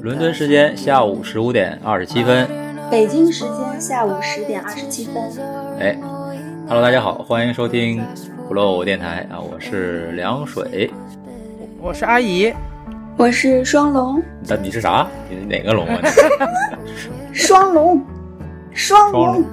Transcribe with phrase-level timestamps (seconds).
[0.00, 2.48] 伦敦时间下午十五点二十七分。
[2.90, 5.14] 北京时间下午十点二十七分。
[5.78, 5.98] 哎
[6.66, 8.02] ，Hello，大家好，欢迎收听
[8.48, 10.90] 不漏电台啊，我是凉水。
[11.84, 12.50] 我是阿姨，
[13.14, 15.06] 我是双龙，那你是啥？
[15.28, 16.00] 你是哪个龙啊？
[17.30, 18.02] 双龙，
[18.72, 19.44] 双龙双龙，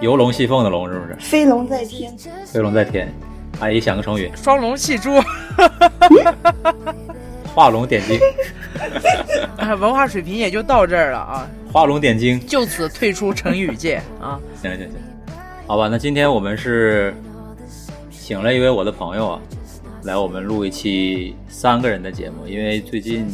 [0.00, 1.14] 游龙戏凤的龙是不是？
[1.20, 2.16] 飞龙在天。
[2.46, 3.12] 飞龙在天。
[3.60, 5.20] 阿姨想个成语，双龙戏珠，
[7.54, 8.18] 画龙点睛，
[9.58, 12.40] 啊 文化水平也就到这儿了啊，画龙点睛。
[12.46, 14.40] 就此退出成语界啊。
[14.62, 14.92] 行行行，
[15.66, 17.14] 好吧，那今天我们是
[18.10, 19.40] 请了一位我的朋友啊，
[20.06, 23.26] 来我们录一期三个人的节目，因为最近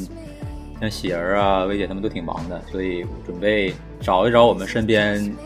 [0.80, 5.36] 像喜儿啊、薇姐他们都挺忙的，所以准备找一找我们身边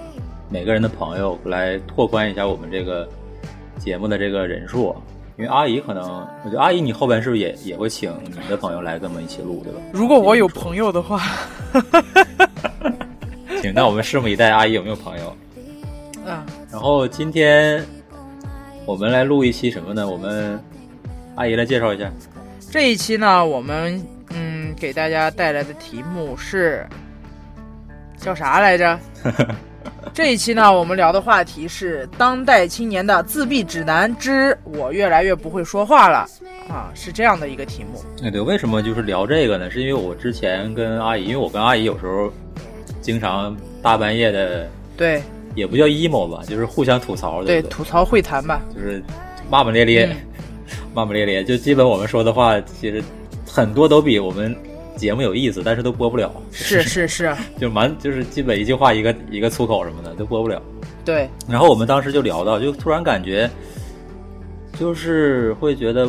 [0.49, 3.09] 每个人的朋友来拓宽一下我们这个
[3.77, 4.97] 节目的这个人数啊。
[5.37, 6.05] 因为阿姨可能，
[6.45, 9.81] 我觉得阿姨你后边是不是也也会请你的朋友来跟我们一起录，对吧？
[9.93, 11.21] 如果我有朋友的话，
[13.61, 15.37] 行，那我们拭目以待，阿姨有没有朋友？
[16.25, 17.85] 啊，然后今天
[18.87, 20.09] 我们来录一期什么呢？
[20.09, 20.59] 我们
[21.37, 22.11] 阿姨来介绍一下。
[22.71, 24.03] 这一期呢，我们
[24.35, 26.87] 嗯给大家带来的题目是
[28.19, 28.99] 叫啥来着？
[30.13, 36.27] 这一期呢，我们聊的话题是当代青年的自闭指南之“我越来越不会说话了”
[36.69, 38.03] 啊，是这样的一个题目。
[38.25, 39.71] 哎，对，为什么就是聊这个呢？
[39.71, 42.33] 是因为我之前跟阿姨，因为我跟阿姨有时候
[43.03, 45.23] 经常大半夜的，对
[45.55, 47.69] 也不叫 emo 吧，就是互相吐槽，对，对？
[47.69, 48.63] 吐槽会谈吧。
[48.75, 49.03] 就是
[49.51, 50.17] 骂骂咧咧，嗯
[50.97, 53.05] 骂骂咧咧，就基本我们说的话，其实
[53.47, 54.57] 很多都比我们
[54.97, 56.33] 节目有意思，但是都播不了。
[56.51, 60.63] 是是是， 就蛮就是基本一句话一个一个粗口什么的都播不了。
[61.05, 63.51] 对，然后我们当时就聊到，就突然感觉，
[64.81, 66.09] 就是会觉得，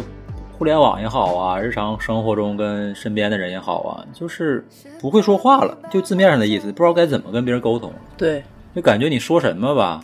[0.58, 4.66] 互联网也好啊，日常生活中跟身边的人也好啊，就是
[5.02, 8.42] 不会说话了，就字面上的意思，不知道该怎么跟别人沟通，对，
[8.74, 10.02] 就感觉你说什么吧，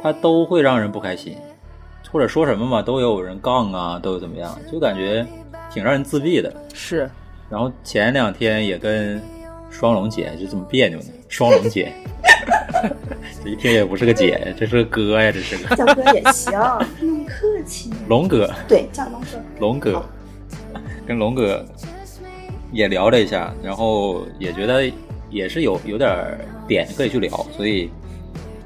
[0.00, 1.36] 他都会让人不开心，
[2.14, 5.26] 或者说什么嘛，都有人杠啊，都有怎么样，就感觉
[5.68, 6.54] 挺让人自闭的。
[6.72, 7.10] 是。
[7.50, 9.20] 然后前两天也跟
[9.68, 11.92] 双龙姐就这么别扭呢，双龙姐，
[13.42, 16.52] 这一听也不是个姐，这是个哥呀，这是个叫哥也行，
[17.00, 17.34] 不用客
[17.66, 17.90] 气。
[18.08, 19.26] 龙哥，对，叫龙哥。
[19.58, 20.04] 龙哥，
[21.08, 21.66] 跟龙哥
[22.70, 24.88] 也聊了一下，然后也觉得
[25.30, 26.38] 也是有有点
[26.68, 27.90] 点可以去聊，所以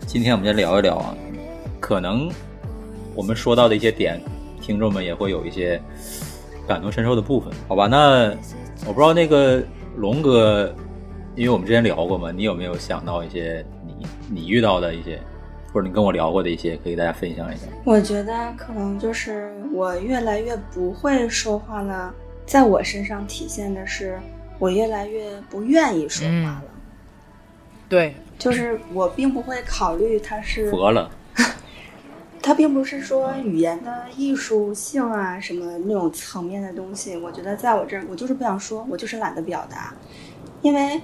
[0.06, 1.16] 今天我们先聊一聊啊，
[1.80, 2.28] 可能
[3.18, 4.22] 我们说到的一些点，
[4.62, 5.82] 听众们也会有一些
[6.68, 7.88] 感同身受的部分，好吧？
[7.88, 8.30] 那
[8.86, 9.60] 我不知道那个
[9.96, 10.72] 龙哥，
[11.34, 15.20] 因为我们之前聊过嘛，你有没有想到一些你你遇到的一些，
[15.72, 17.66] 或者你跟我聊过的一些，可以给大家分享一下？
[17.84, 22.14] 我觉得可能就是我越来越不会说话了，
[22.46, 24.16] 在我身上体现的是
[24.60, 26.64] 我越来越不愿意说话了。
[27.88, 31.10] 对，就是我并不会考虑他是佛了，
[32.48, 37.14] 它并不是说语言的艺术性啊什么那种层面的东西。
[37.14, 39.94] 我觉得在我这儿，我就是不想说，我就是懒得表达，
[40.62, 40.98] 因为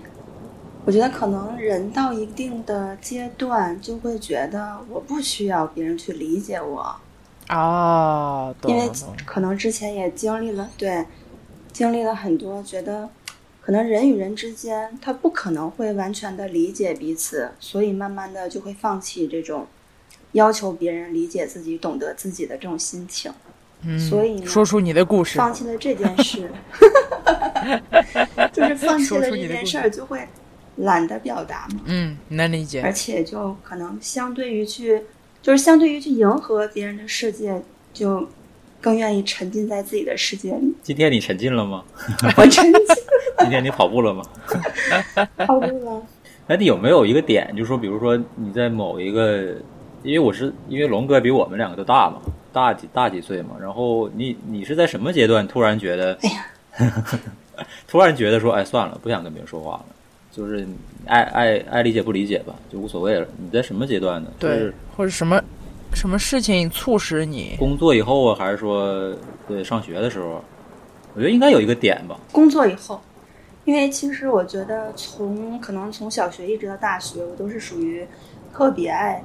[0.87, 6.97] 我觉得可能人到一定的阶段就会觉得我不需要别人去理解我，
[7.50, 8.91] 哦，因为
[9.27, 11.04] 可能之前也经历了，对，
[11.75, 13.10] 经历了很多，觉得
[13.60, 19.66] 可能人与人之间他不可能会完全的理解彼此，所以慢慢的就会放弃这种
[20.34, 23.33] 要求别人理解自己、懂得自己的这种心情，
[23.83, 26.50] 嗯，所以呢说出你的故事，放弃了这件事，
[28.53, 30.21] 就是放弃了这件事儿就会
[30.77, 31.81] 懒得表达嘛。
[31.87, 32.93] 嗯，能理解而。
[32.93, 35.03] 且就可能相对于去，
[35.43, 37.62] 就是相对于去迎合别人的世界，
[37.93, 38.28] 就
[38.81, 40.75] 更愿意沉浸在自己的世界里。
[40.83, 41.84] 今天你沉浸了吗？
[42.36, 42.83] 我沉浸
[43.41, 44.25] 今天你跑步了吗？
[45.47, 46.03] 跑步了，
[46.47, 49.57] 那你有没有一个点，就是说，比如说你在某一个，
[50.04, 52.21] 因为我是因为龙哥比我们两个都大嘛，
[52.53, 56.30] 大几大几岁嘛，然后你你是在什么阶段突然觉得，哎
[56.86, 57.04] 呀，
[57.89, 59.86] 突然觉得说，哎，算了，不想跟别人说话了，
[60.30, 60.66] 就是
[61.06, 63.27] 爱爱爱理解不理解吧，就无所谓了。
[63.39, 64.30] 你在什么阶段呢？
[64.39, 65.42] 就对是，或者什么
[65.95, 67.57] 什么事情促使你？
[67.59, 69.12] 工作以后啊，还是说
[69.48, 70.45] 对上学的时候？
[71.15, 72.18] 我觉得应该有一个点吧。
[72.33, 73.00] 工作以后，
[73.65, 78.04] 因为其实我觉得从可能从小学一直到大学，我都是属于
[78.53, 79.22] 特别爱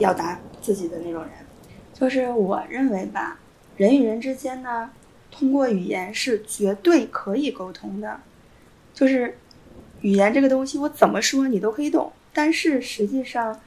[0.00, 1.30] 表达自己的那种人。
[1.92, 3.38] 就是我认为吧，
[3.76, 4.90] 人与人之间呢，
[5.30, 8.18] 通过语言是绝对可以沟通的，
[8.94, 9.36] 就是
[10.00, 12.10] 语言这个东西，我怎么说你都可以懂。
[12.32, 13.60] 但是实际上，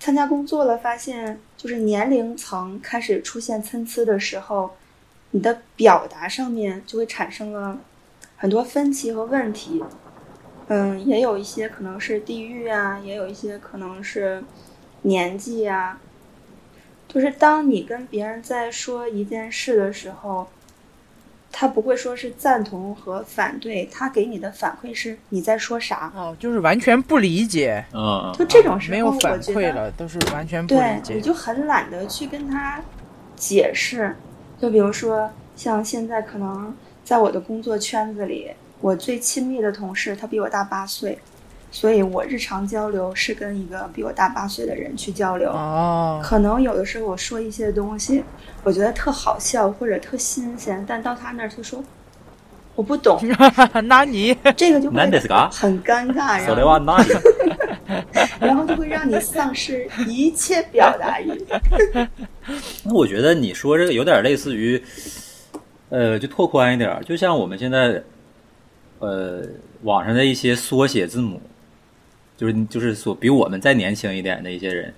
[0.00, 4.72] 参加工作了，发现就是年龄层开始出现参差的时候，
[5.30, 7.78] 你的表达上面就会产生了
[8.36, 9.84] 很多分歧和问题。
[10.68, 14.42] 嗯，也有一些可能是地域啊，也有一些可能是
[15.02, 16.00] 年纪啊。
[17.08, 20.48] 就是当你跟别人在说一件事的时候，
[21.52, 26.12] 他不会说是赞同和反对，他给你的反馈是你在说啥。
[26.14, 31.20] 哦，就是完全不理解，嗯，就这种时候，没有反我觉得馈了，都是完全不对理，解你。
[31.22, 32.82] 就很懒得去跟他
[33.34, 34.14] 解释。
[34.60, 38.50] 就比如说，像现在可能在我的工作圈子里，
[38.80, 41.18] 我最亲密的同事他比我大八岁，
[41.75, 45.49] 所以我日常交流是跟一个比我大八岁的人去交流。
[45.51, 48.23] 哦，可能有的时候我说一些东西，
[48.63, 51.83] 我觉得特好笑或者特新鲜，但到他那儿他说
[52.75, 53.19] 我不懂，
[53.85, 57.21] 那你这个就会なんですか很尴尬， それ然后は何？
[58.39, 61.45] 然后就会让你丧失一切表达欲。
[62.83, 64.81] 那我觉得你说这个有点类似于，
[65.89, 68.01] 呃，就拓宽一点儿，就像我们现在，
[68.99, 69.43] 呃，
[69.83, 71.41] 网上的一些缩写字母，
[72.36, 74.92] 就是就是所比我们再年轻一点的一些人，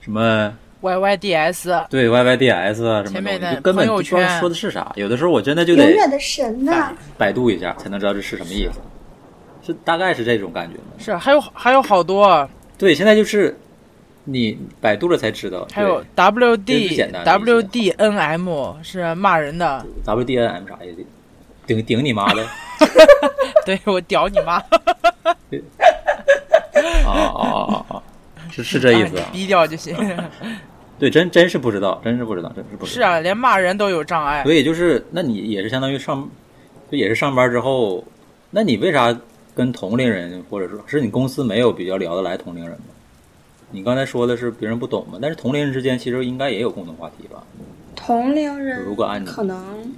[0.00, 4.92] 什么 Y Y D S 对 YYDS 啊什么前面的，就根本朋友就不知道圈说的是啥。
[4.96, 8.80] 有的时候我真的就得永远的神呐、百百度一下才能知道这是什么意思，
[9.66, 10.92] 是大概是这种感觉吗？
[10.98, 12.48] 是还有还有好多，
[12.78, 13.56] 对，现在就是
[14.24, 21.04] 你百度了才知道，还有 W D W D N M 是骂人的，WDNM 啥意思？
[21.66, 22.46] 顶顶你妈的！
[23.66, 24.62] 对我屌你妈，
[26.86, 28.02] 啊啊啊啊啊！
[28.50, 29.28] 是是这意思啊？
[29.32, 29.96] 逼掉就行。
[30.98, 32.94] 对，真真是不知道，真是不知道，真是不知道。
[32.94, 34.42] 是啊，连骂人都有障碍。
[34.42, 36.28] 所以就是，那你也是相当于上，
[36.90, 38.02] 就也是上班之后，
[38.50, 39.16] 那你为啥
[39.54, 42.86] 跟同龄人，或者说是你公司没有比较聊得来同龄人吗？
[43.70, 47.44] 你刚才说的是别人不懂嘛，但是同龄人之间其实应该也有共同话题吧？
[47.94, 49.94] 同龄人如果按你可能，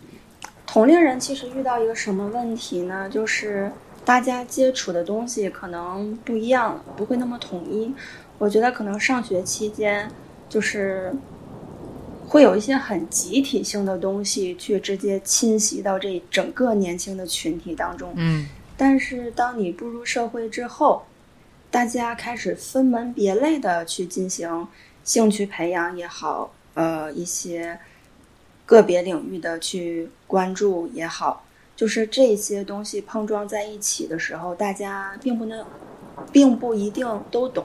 [0.66, 3.08] 同龄人其实遇到一个什么问题呢？
[3.08, 3.70] 就是
[4.04, 7.94] 大家接触的东西可能不一样，不会那么统一。
[8.38, 10.10] 我觉得可能上学期间
[10.48, 11.12] 就是
[12.26, 18.12] 会有一些很集体性的东西去直接侵袭到这整个年轻的群体当中。
[18.16, 21.02] 嗯，但是当你步入社会之后，
[21.70, 24.66] 大家开始分门别类的去进行
[25.04, 27.78] 兴趣培养也好，呃，一些
[28.64, 31.44] 个别领域的去关注也好，
[31.80, 35.64] 就是这些东西碰撞在一起的时候，大家并不能，
[36.30, 37.64] 并不一定都懂。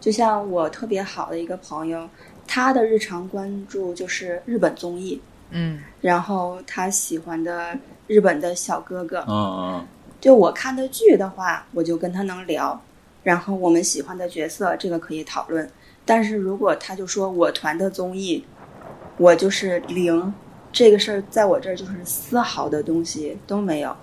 [0.00, 2.08] 就像我特别好的一个朋友，
[2.48, 5.20] 他的日常关注就是日本综艺，
[5.50, 7.78] 嗯，然后他喜欢的
[8.08, 9.86] 日本的小哥哥，嗯嗯
[10.20, 12.82] 就我看的剧的话，我就跟他能聊，
[13.22, 15.70] 然后我们喜欢的角色，这个可以讨论。
[16.04, 18.44] 但是如果他就说我团的综艺，
[19.16, 20.34] 我就是零，
[20.72, 23.94] 这个事儿在我这儿就是丝毫的东西都没有。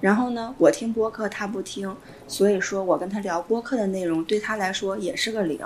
[0.00, 1.96] 然后呢，我听播客，他不听，
[2.26, 5.60] 所以说我跟他聊播客的内容，对他来说也是个零。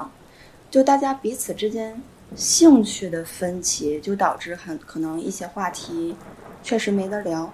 [0.70, 2.03] 就大家彼此之间
[2.35, 6.17] 兴趣的分歧，就导致很可能一些话题
[6.62, 7.50] 确实没得聊。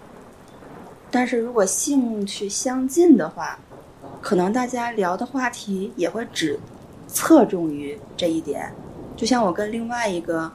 [1.10, 3.58] 但是如果兴趣相近的话，
[4.20, 6.58] 可能大家聊的话题也会只
[7.06, 8.72] 侧重于这一点。
[9.14, 10.50] 就像我跟另外一个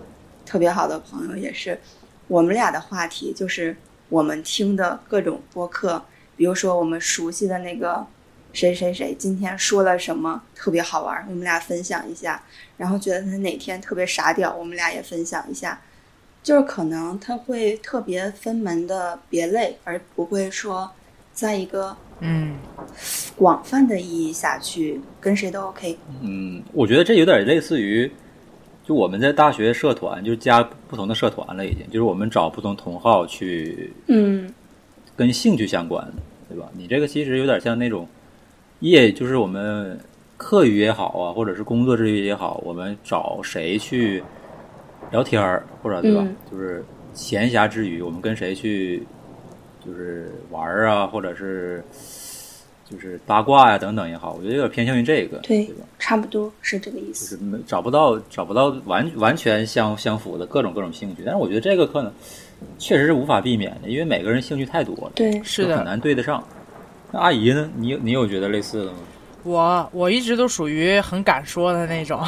[0.45, 1.79] 特别好的朋友也是，
[2.27, 3.75] 我们俩的话题就是
[4.09, 6.03] 我们听的各种播客，
[6.35, 8.05] 比如说我们熟悉的那个
[8.53, 12.43] 谁谁谁今天说了什么特别好玩，我们俩分享一下，
[12.77, 15.79] 然后觉得他哪天特别傻屌，我们俩也分享一下。
[16.43, 20.89] 就是可能他会特别分门的别类，而不会说
[21.33, 22.55] 在一个嗯，
[23.35, 25.99] 广泛的意义下去跟谁都 OK。
[26.21, 28.09] 嗯，我觉得这有点类似于，
[28.87, 34.49] 就我们在大学社团，就是加不同的社团了，已经就是我们找不同同号去嗯
[35.13, 36.13] 跟兴趣相关的，
[36.47, 36.69] 对吧？
[36.73, 38.07] 你这个其实有点像那种
[38.79, 39.99] 业，就是我们
[40.37, 44.23] 课余也好啊，或者是工作之余也好，我们找谁去
[45.11, 46.21] 聊天儿，或者对吧？
[46.23, 46.81] 嗯就是
[47.13, 49.03] 闲暇之余，我们跟谁去
[49.85, 51.83] 就是玩儿啊，或者是
[52.89, 55.85] 就是八卦呀、等等也好，我觉得有点偏向于这个，对对吧？
[55.99, 57.35] 差不多是这个意就思。
[57.37, 62.11] 是没找不到找不到完完全相相符的各种各种兴趣，但是我觉得这个可能
[62.79, 65.11] 确实是无法避免的，因为每个人兴趣太多了。
[65.15, 66.43] 对，是的很，难对得上。
[67.11, 67.69] 那阿姨呢？
[67.75, 68.97] 你有你有觉得类似的吗？
[69.43, 72.19] 我我一直都属于很敢说的那种，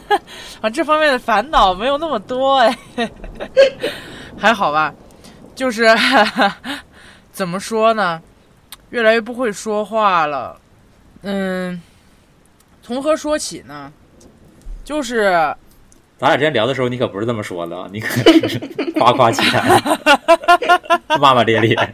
[0.60, 2.78] 啊，这方面的烦恼没有那么多哎，
[4.38, 4.94] 还好吧。
[5.54, 5.86] 就是
[7.30, 8.22] 怎么说呢？
[8.92, 10.58] 越来越不会说话了。
[11.22, 11.80] 嗯，
[12.82, 13.92] 从何说起呢？
[14.84, 15.32] 就是
[16.18, 18.08] 咱俩之前聊的时候，你可不是这么说的，你可
[18.48, 18.58] 是
[18.98, 19.80] 夸夸其谈，
[21.18, 21.76] 骂骂咧咧。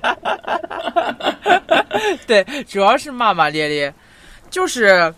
[2.26, 3.94] 对，主要是骂骂咧咧，
[4.50, 5.12] 就是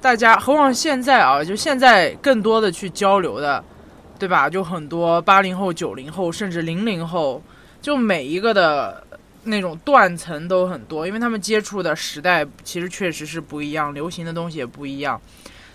[0.00, 3.62] 大家，何况现在啊，就现在更多的去交流的，
[4.18, 4.48] 对吧？
[4.48, 7.42] 就很多八零后、九零后，甚至零零后，
[7.80, 9.02] 就每一个的
[9.44, 15.20] 那种断层都很多，因为他们接触的时代其实确实是不一样，流行的东西也不一样。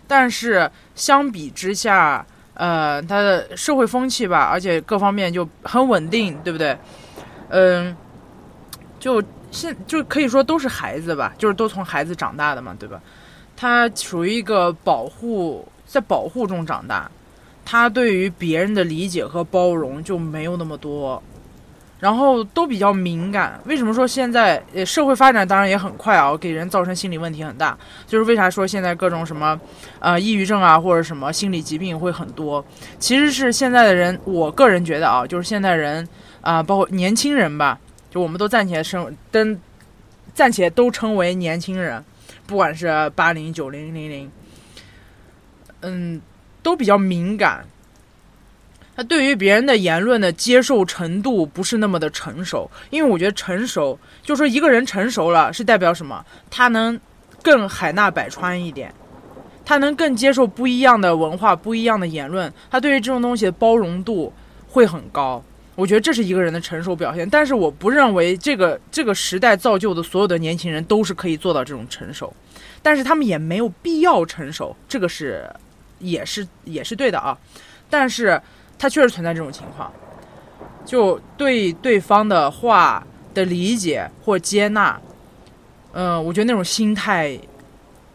[0.08, 6.78] 但是相比之下，呃，它的社会风气吧，而且各方面就很稳定，对不对？
[7.50, 7.96] 嗯，
[9.00, 13.02] 就现就可以说都是孩子吧，就是都从孩子长大的嘛，对吧？
[13.56, 17.10] 他属于一个保护，在保护中长大，
[17.64, 21.22] 他对于别人的理解和包容就没有那么多。
[22.04, 23.58] 然后都比较敏感。
[23.64, 27.78] 为什么说现在社会发展当然也很快啊，给人造成心理问题很大。
[28.06, 29.58] 就是为啥说现在各种什么，
[30.00, 32.62] 呃，抑郁症啊或者什么心理疾病会很多？
[33.00, 36.06] 其实是现在的人，我个人觉得啊，就是现在人
[36.42, 37.80] 啊，包括年轻人吧，
[38.12, 39.58] 就我们都暂且称登，
[40.34, 42.04] 暂且都称为年轻人，
[42.46, 44.32] 不管是八零九零零零，
[45.84, 46.22] 嗯，
[46.62, 47.64] 都比较敏感。
[48.96, 56.24] 他对于别人的言论的接受程度不是那么的成熟，因为我觉得成熟，就说一个人成熟了是代表什么？
[56.52, 57.00] 他能
[57.42, 58.94] 更海纳百川一点，
[59.66, 64.32] 他能更接受不一样的文化、不一样的言论，他对于这种东西的包容度
[64.68, 65.44] 会很高。
[65.74, 72.32] 我觉得这是一个人的成熟表现，但是我不认为这个这个时代造就的所有的年轻人都是可以做到这种成熟，
[72.84, 75.50] 但是他们也没有必要成熟，这个是
[75.98, 77.36] 也是也是对的啊，
[77.90, 78.40] 但是。
[78.84, 79.90] 他确实存在这种情况，
[80.84, 83.02] 就对对方的话
[83.34, 85.00] 的理解或接纳，
[85.94, 87.40] 嗯，我觉得那种心态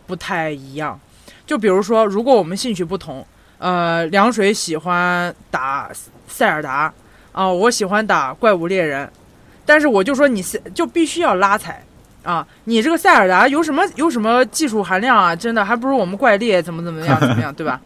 [0.07, 1.01] 不太一样。
[1.47, 5.91] 就比如说，如果我们兴趣不同，呃，凉水喜欢打
[6.27, 6.93] 塞尔达，
[7.33, 9.11] 啊，我喜欢打怪物猎人，
[9.65, 10.43] 但是我就说你
[10.75, 11.83] 就必须要拉踩
[12.25, 15.35] 啊，你这个塞尔达有什么有什么技术含量啊？
[15.35, 17.81] 真的还不如我们怪猎怎么怎么样怎么样，对吧？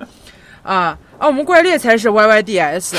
[0.63, 1.27] 啊啊！
[1.27, 2.97] 我们怪猎才是 Y Y D S，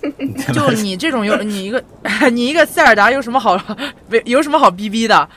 [0.52, 1.82] 就你这种有你一个
[2.32, 3.58] 你一个塞尔达有什么好
[4.24, 5.28] 有什么好逼逼的，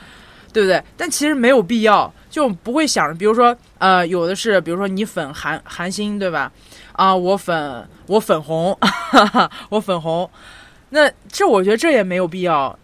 [0.52, 0.82] 对不对？
[0.96, 6.50] 但其实没有必要，就不会想着，比如说呃，有的是，比如说你粉韩韩星，对吧？
[6.92, 8.76] 啊，我粉我粉红，
[9.68, 10.30] 我粉红，
[10.90, 12.78] 那这我觉得这也没有必要。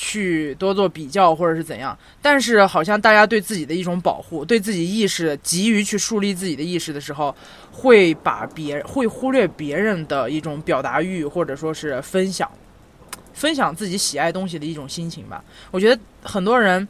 [0.00, 7.34] 去多做比较或者是怎样，但是好像大家对自己的一种保护，对自己意识急于去树立自己的意识的时候，
[7.72, 12.48] 会把别会忽略别人的一种表达欲，或者说是分享，
[13.34, 15.42] 分享自己喜爱东西的一种心情吧。
[15.72, 16.86] 我觉得很多人，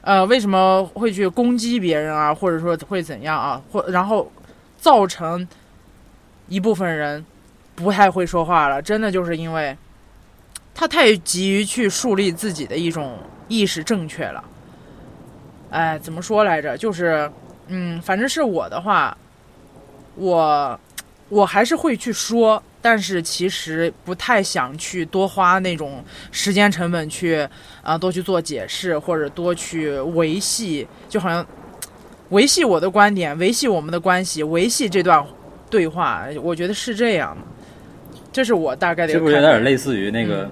[0.00, 4.28] 呃，为什么会去攻击别人啊，或者说会怎样啊，或然后
[4.76, 5.46] 造成
[6.48, 7.24] 一部分人
[7.76, 9.76] 不太会说话了，真的就是因为。
[10.74, 13.16] 他太急于去树立自己的一种
[13.46, 14.42] 意识正确了，
[15.70, 16.76] 哎，怎么说来着？
[16.76, 17.30] 就是，
[17.68, 19.16] 嗯，反正是我的话，
[20.16, 20.80] 我
[21.28, 27.48] 我还是会去说，但是其实不太想去多花那种时间成本去
[27.80, 31.46] 啊，多去做解释或者多去维系，就好像
[32.30, 35.24] 维系我的观点，维系我们的关系，维系这段
[35.70, 37.42] 对话，我觉得是这样的。
[38.32, 39.12] 这是我大概的。
[39.12, 40.50] 是不是有点类似于那个？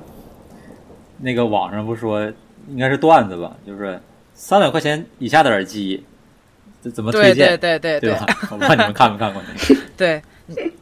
[1.23, 2.21] 那个网上不说
[2.69, 3.99] 应该是段子吧，就是
[4.35, 6.05] 三百块钱以下的耳机，
[6.83, 7.57] 这怎么推荐？
[7.57, 8.27] 对对对对吧？
[8.51, 9.81] 我不知道你们看没看过那个？
[9.97, 10.21] 对，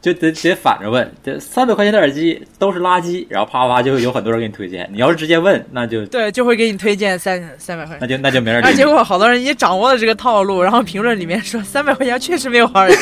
[0.01, 4.89] 就得得反着问，这三百块钱的耳机都是垃圾，然后啪啪啪就有很多人给你推荐。
[4.91, 8.61] 你要是直接问，那就对，就会给你推荐三三百块钱，那就那就没人。
[8.63, 12.95] 那，结果好多人也掌握了这个套路，然后评论里面说三百块钱确实没有好耳机，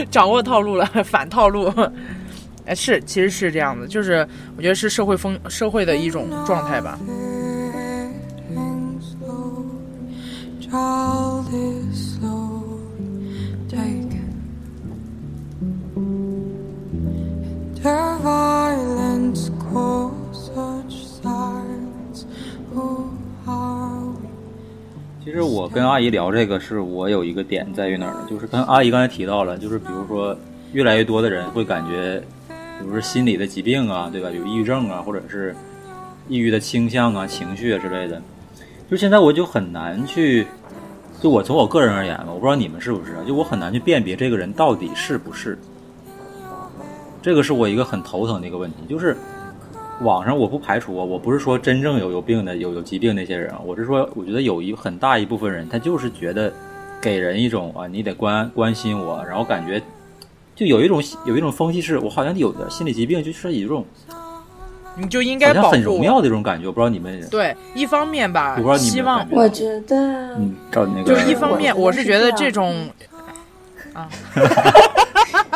[0.10, 1.70] 掌握套路了，反套路。
[2.66, 6.98] 哎，是，其实是这样的，就是我觉得是社会风社会的一种状态吧。
[25.24, 28.26] 其实我跟阿姨聊这个，是我有一个点在于哪儿呢？
[28.28, 30.36] 就是跟阿姨刚才提到了，就是比如说
[30.72, 32.20] 越来越多的人会感觉。
[32.78, 34.30] 比如说心理的疾病啊，对吧？
[34.30, 35.54] 有抑郁症啊，或者是
[36.28, 38.20] 抑郁的倾向啊、情绪啊之类的。
[38.90, 40.46] 就现在我就很难去，
[41.20, 45.58] 就我从我个人而言吧，我不知道你们是不是，就我很难去辨别这个人到底是不是。
[47.20, 49.16] 这个是我一个很头疼的一个问题，就是
[50.02, 56.52] 网上我不排除啊，我不是说真正有有病的有有疾病那些人，我是说，我觉得有一很大一部分人，他就是觉得
[57.00, 59.82] 给人一种啊，你得关关心我，然后感觉
[60.56, 63.86] 就有一种有一种风气是，我好像有的心理疾病，就是一种
[64.96, 65.72] 你就应好像该保护。
[65.74, 69.96] 很荣耀的这种感觉，我不知道你们，对，一方面吧我不知道，你们希望我觉得，
[70.36, 71.88] 嗯，照那个就是一方面，我。
[71.88, 72.88] 我是觉得是这种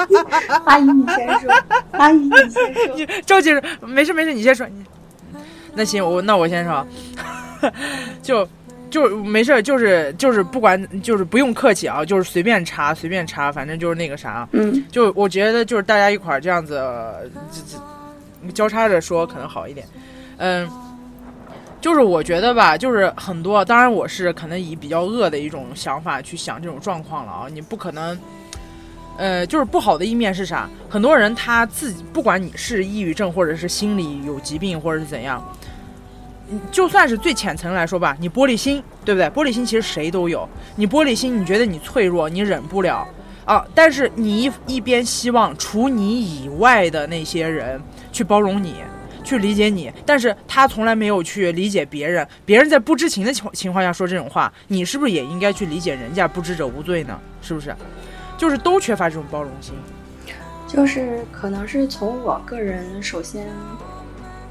[0.07, 0.26] 这种
[0.66, 1.52] 阿姨你先说，
[1.92, 3.23] 阿姨你先说。
[3.25, 4.66] 赵姐，没事没事，你先说。
[4.69, 4.85] 你
[5.75, 6.87] 那行，我那我先说，
[8.23, 8.47] 就
[8.90, 17.78] 就没事，就是就是不管就是不用客气啊，就是随便查随便查，反正就是那个啥，嗯，就我觉得就是大家一块儿这样子，呃这
[18.47, 19.87] 这交叉着说可能好一点。
[20.38, 20.68] 嗯，
[21.80, 28.18] 就是我觉得吧，就是很多，当然我是可能以比较恶的一种想法去想这种状况了啊，你不可能。
[29.18, 30.66] 呃，就是不好的一面是啥？
[30.88, 35.60] 很多人他自己，不管你是抑郁症，或者是心理有疾病，或者是怎样，嗯
[36.71, 39.28] 就算是最浅层来说吧，你玻璃心，对不对？
[39.28, 40.49] 玻璃心其实谁都有。
[40.76, 43.07] 你玻璃心，你觉得你脆弱，你忍不了
[43.45, 43.64] 啊。
[43.75, 47.80] 但是你一一边希望除你以外的那些人
[48.12, 48.76] 去包容你，
[49.23, 52.26] 去理解你，但是他从来没有去理解别人。
[52.45, 56.26] 别人在不知情的情情况下说这种话，你是不是也应该去理解人家？
[56.26, 57.19] 不知者无罪呢？
[57.42, 57.75] 是不是？
[58.37, 59.75] 就是都缺乏这种包容心。
[60.66, 63.49] 就是可能是从我个人，首先，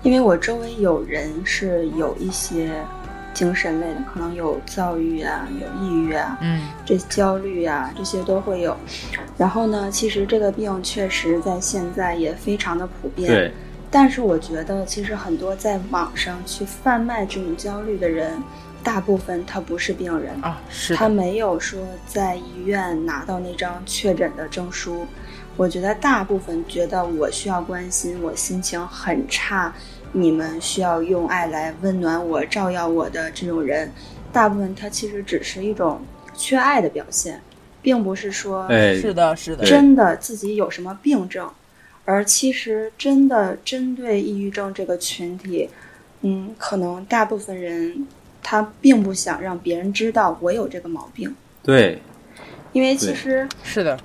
[0.01, 2.71] 因为我周围有人是有一些
[3.33, 8.75] 精神类的，可能有躁郁啊，有抑郁啊，嗯这焦虑啊，这些都会有。
[9.37, 13.29] 然后呢，其实这个病确实在现在也非常的普遍。
[13.29, 13.51] 对，
[13.91, 18.41] 但是我觉得，其实很多在网上去贩卖这种焦虑的人，
[18.83, 25.05] 大部分他不是病人，啊，是他，没有说在医院拿到那张确诊的证书。
[25.59, 29.73] 我觉得大部分觉得我需要关心，我心情很差，
[30.13, 33.91] 你们需要用爱来温暖我、照耀我的这种人，
[34.31, 35.99] 大部分他其实只是一种
[36.33, 37.41] 缺爱的表现，
[37.81, 41.51] 并不是说哎，是的，是的，真的自己有什么病症，
[42.05, 45.69] 而其实真的针对抑郁症这个群体，
[46.21, 48.07] 嗯，可能大部分人
[48.41, 52.01] 他并不想让别人知道我有这个毛病，对，
[52.71, 53.99] 因为其实是的，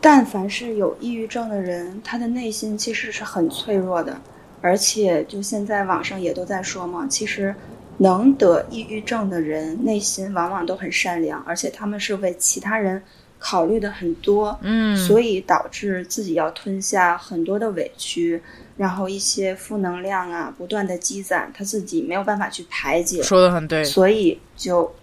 [0.00, 4.20] 但凡是有抑郁症的人，他的内心其实是很脆弱的，
[4.60, 7.54] 而且就现在网上也都在说嘛，其实
[7.98, 13.02] 能得抑郁症的人内心往往都很善良，而且他们是为其他人
[13.38, 18.40] 考虑的很多，嗯，所以导致自己要吞下很多的委屈，
[18.78, 24.94] 然后一些负能量啊不断的积攒，他自己没有办法去排解，说的很对，所以就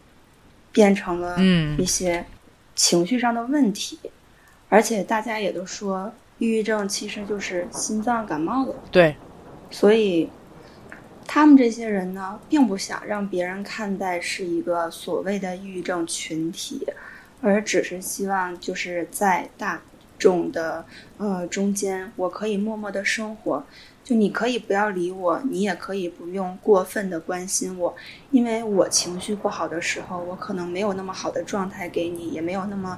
[0.72, 2.26] 变成了嗯一些
[2.76, 4.00] 情绪上的问题，
[4.70, 9.16] 而且大家也都说，抑郁症其实就是心脏感冒了，对，
[9.72, 10.30] 所以
[11.26, 16.86] 他们这些人呢，并不想让别人看待是一个所谓的抑郁症群体，
[17.42, 19.82] 而只是希望就是在大
[20.20, 20.86] 众的
[21.18, 23.64] 呃中间，我可以默默的生活。
[24.04, 27.94] 就你可以不要理我，你也可以不用过分的关心我，
[28.32, 32.98] 因为我情绪不好的时候，我可能没有那么好的状态给你，也没有那么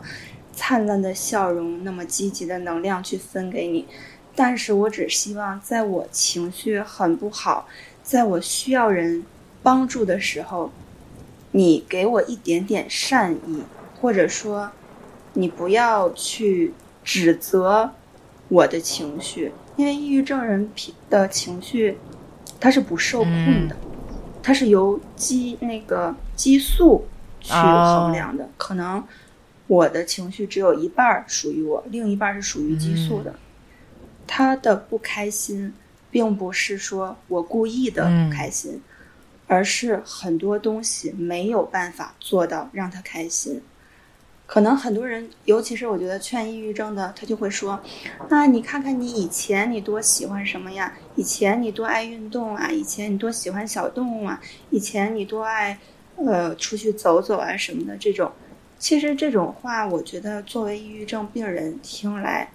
[0.60, 3.88] 灿烂的笑容，那么积极的能量去分给你。
[4.36, 7.66] 但是我只希望在我情绪很不好，
[8.04, 9.24] 在我需要人
[9.64, 10.70] 帮助的时候，
[11.52, 13.64] 你给我一点点善意，
[14.02, 14.70] 或者说，
[15.32, 16.74] 你不要去
[17.06, 17.92] 指责
[18.50, 20.70] 我的情绪，因为抑郁症人
[21.10, 21.98] 的情绪，
[22.60, 23.78] 它是不受控的，
[24.44, 27.06] 它是由激那个激素
[27.40, 29.02] 去衡量的，可能
[29.70, 33.36] 我的情绪只有一半儿属于我，另一半儿是属于激素的。
[34.26, 35.72] 他的不开心，
[36.10, 38.82] 并不是说我故意的不开心，
[39.46, 43.62] 而是很多东西没有办法做到让他开心。
[44.48, 47.80] 可能很多人，尤其是我觉得劝抑郁症的，他就会说
[48.30, 50.92] ：“那，你看看你以前你多喜欢什么呀？
[51.16, 52.72] 以前你多爱运动啊？
[52.72, 54.42] 以前你多喜欢小动物啊？
[54.72, 55.78] 以前你多爱
[56.16, 58.32] 呃出去走走啊什么的。”这种，
[58.80, 62.50] 其实这种话，我觉得作为抑郁症病人听来，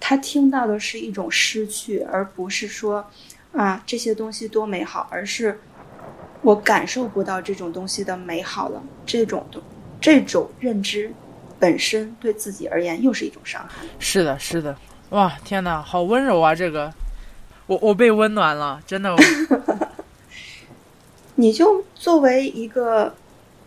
[0.00, 3.06] 他听到的是一种失去，而不是说
[3.52, 5.60] 啊这些东西多美好，而是
[6.40, 8.82] 我感受不到这种东西的美好了。
[9.04, 9.62] 这种东
[10.00, 11.12] 这种认知
[11.58, 13.84] 本身对自己而言又是一种伤害。
[13.98, 14.74] 是的，是的，
[15.10, 16.54] 哇，天哪，好温柔啊！
[16.54, 16.92] 这个，
[17.66, 19.14] 我我被温暖了，真的。
[21.36, 23.14] 你就作为一个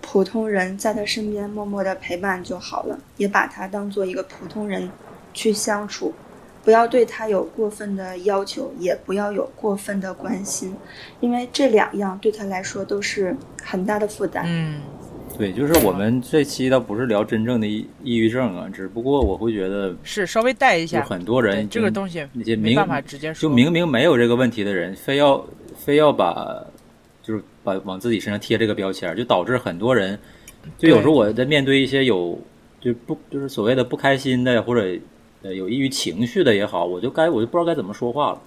[0.01, 4.89] 普通人，在他身边默默的陪伴就好了，也把他当做一个普通人
[5.33, 6.13] 去相处。
[6.61, 10.75] 不要对他有过分的要求，也不要有过分的关心，
[11.21, 14.43] 因为这两样对他来说都是很大的负担。
[14.45, 14.81] 嗯，
[15.37, 21.01] 对，就是我们这期倒不是聊真正的抑抑郁症啊，只不过我会觉得是稍微带一有下。
[21.01, 25.43] 很多人这个东西那些明没办法直接说，就明明没有这个问题的人，非要
[25.77, 26.61] 非要把
[27.21, 30.17] 就是把往自己身上贴这个标签儿，就导致很多人，
[30.77, 32.39] 就有时候我在面对一些有
[32.79, 34.99] 就不就是所谓的不开心的或者
[35.41, 38.41] 呃有抑郁情绪的也好，我就该我就不知道该怎么说话了。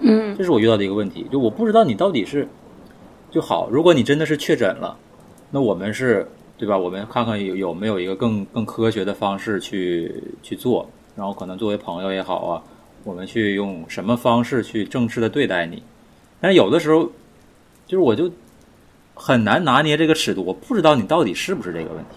[0.00, 2.48] 嗯这是我遇到的一个问题，就我不知道你到底是
[3.30, 4.96] 就好，如果你真的是确诊了，
[5.50, 6.26] 那我们是
[6.58, 6.76] 对吧？
[6.78, 12.62] 我们看看有有没有一个更更科学的方式去去做，然后可能作为朋友也好啊，
[13.04, 15.82] 我们去用什么方式去正式的对待你。
[16.40, 17.10] 但是有的时候，
[17.86, 18.30] 就是我就
[19.14, 22.16] 很难拿捏这个尺度，我不知道你到底是不是这个问题，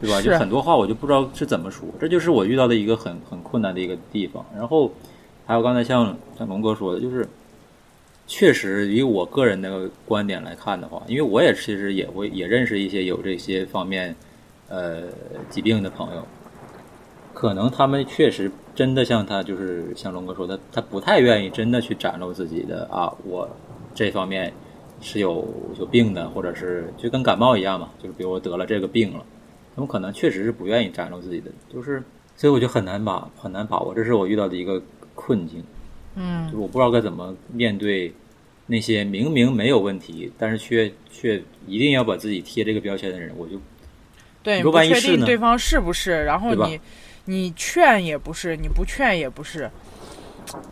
[0.00, 0.20] 对吧？
[0.20, 4.44] 就很多话我就不知道是怎么说，这就是我遇到的一个很很困难的一个地方。
[4.56, 4.90] 然后
[5.46, 7.26] 还有刚才像像龙哥说的，就是
[8.26, 14.14] 确实以我个人的观点来看的话，因为我也其实也会也认识一些有这些方面
[14.68, 15.02] 呃
[15.48, 16.24] 疾病的朋友，
[17.34, 23.48] 可能他们确实真的像他就是像龙哥说的，他不太愿意真的去展露自己的啊，我
[24.00, 24.50] 这方面
[25.02, 25.46] 是有
[25.78, 29.22] 有病的，或者是就跟感冒一样嘛，就是比如我得了这个病了，
[29.74, 32.02] 他们可能确实是不愿意展露自己的，就是
[32.34, 34.82] 所以我就很难把很难把握，这是我遇到的一个
[35.14, 35.62] 困境。
[36.14, 38.10] 嗯就是我不知道该怎么面对
[38.66, 43.60] 那些明明没有问题，但是却却一定要把自己贴这个标签的人，我就
[44.42, 46.80] 对，你不确定对方是不是，然后你
[47.26, 49.70] 你劝也不是，你不劝也不是，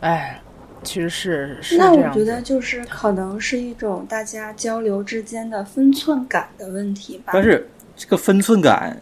[0.01, 0.41] 哎，
[0.83, 7.31] 其实是是那我觉得就是可能是一种大家交流之间的分寸感的问题吧。
[7.33, 9.01] 但是这个分寸感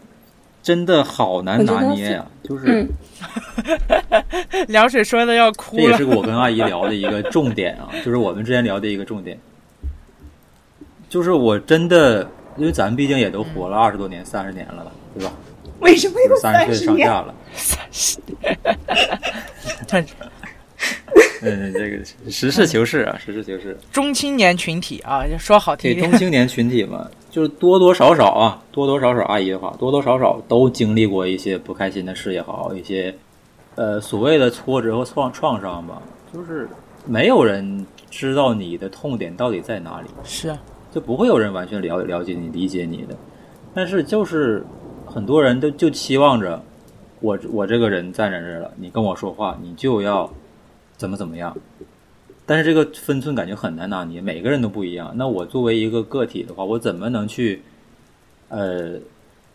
[0.63, 2.89] 真的好难拿捏呀、就是、 嗯
[4.67, 6.03] 凉水说的要这哭了也是。
[6.03, 9.37] 我跟阿姨聊的一个重点啊， 就是我们之前聊的一个重点，
[11.09, 15.31] 就是我真的，因为咱毕竟也都活了二十多年、三十年了吧，对吧？
[15.79, 17.07] 为什么有三十岁十年？
[17.07, 17.35] 上下了，
[21.43, 23.77] 嗯，这个实事求是啊，实事求是。
[23.91, 33.13] 中青年群体啊，说好听点中，青年群体嘛，就是多多少少啊，多多少少，阿姨的话，多多少少都经历过一些不开心的事也好，一些
[33.75, 36.01] 呃所谓的挫折和创创伤吧，
[36.33, 36.67] 就是
[37.05, 40.57] 没有人知道你的痛点到底在哪里，是啊
[40.91, 43.15] 就不会有人完全了了解你、理解你的。
[43.73, 44.65] 但是就是
[45.05, 46.59] 很多人都就期望着
[47.19, 50.27] 我我这个人站在这儿了，你跟我说话，你就要
[50.97, 51.55] 怎么怎么样。
[52.45, 55.11] 但是这个分寸感觉很难拿捏，每个人都不一样。
[55.15, 57.61] 那我作为一个个体的话，我怎么能去
[58.47, 58.93] 呃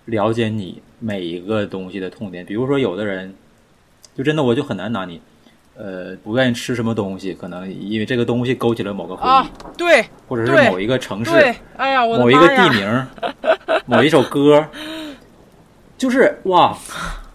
[0.05, 2.45] 了解你每一个东西的痛点？
[2.45, 3.35] 比如说，有的人
[4.15, 5.19] 就真的我就很难拿捏，
[5.75, 11.31] 呃，不愿意吃什么东西，可能因为这个东西勾起了某个回忆，啊，对或者是某一个城市。
[11.79, 13.07] 哎呀，我的某一个地名，
[13.87, 14.67] 某一首歌，
[15.97, 16.77] 就是哇，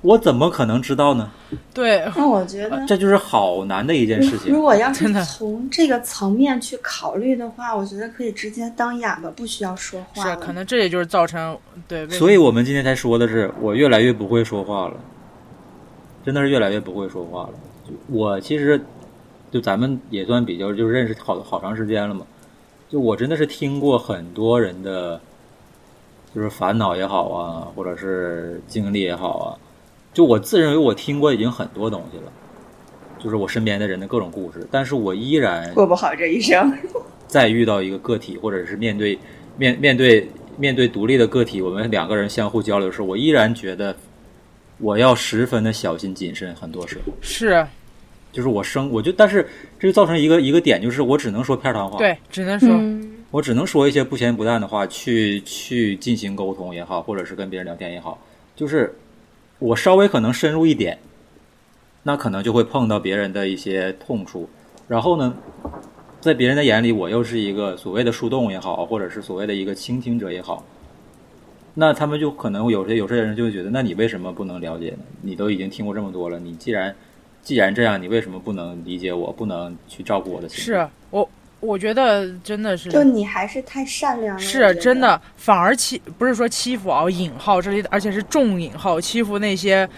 [0.08, 1.30] 我怎么可能知道呢？
[1.74, 4.62] 对，那我觉得，这就是好难的一件事情如。
[4.62, 10.36] 果要是从这个层面去考虑的话，我觉得可以直接当哑巴，不需要说话是。
[10.38, 11.58] 可能这也就是造成
[11.90, 14.96] 对，所以我们今天才说的是，我越来越不会说话了，
[16.26, 17.50] 真的是越来越不会说话了。
[17.86, 18.80] 就我其实，
[19.52, 22.26] 就咱们也算比较就认识好好长时间了嘛，
[22.88, 25.20] 就我真的是听过很多人的，
[26.34, 29.48] 就是烦恼也好啊，或者是经历也好啊，
[30.18, 32.24] 就我自认为我听过已经很多东西了，
[33.20, 36.76] 就是我身边的人的各种故事，但是我依然过不好这一生。
[37.28, 39.20] 再遇到一个个体，或者是面对
[39.58, 40.28] 面面对
[40.58, 43.96] 面对独立的个体，我们两个人相互交流的时候，我依然觉得
[44.80, 46.52] 我要十分的小心谨慎。
[46.56, 47.64] 很多时候，是
[48.32, 58.20] 就是我生我就，但是这就造成一个一个点，就是我只能说片儿汤话，对，只能说嗯，我只能说一些不咸不淡的话去去进行沟通也好，或者是跟别人聊天也好，
[58.56, 58.92] 就是
[59.60, 61.00] 我稍微可能深入一点，
[62.04, 64.48] 那可能就会碰到别人的一些痛处，
[64.88, 65.36] 然后呢，
[66.22, 70.64] 在别人的眼里，我又是一个所谓的树洞也好，或者是所谓的一个倾听者也好，
[71.74, 75.00] 那他们就可能有些有些人就会觉得，那你为什么不能了解呢？
[75.22, 76.96] 你都已经听过这么多了，你既然
[77.42, 80.64] 既然这样，你为什么不能理解我，不能去照顾我的情绪？
[80.66, 81.28] 是我
[81.60, 84.42] 我觉得真的是就你还是太善良了。
[84.42, 89.90] 是真的，反而欺不是说欺负啊，引号这里，而且是重引号欺负那些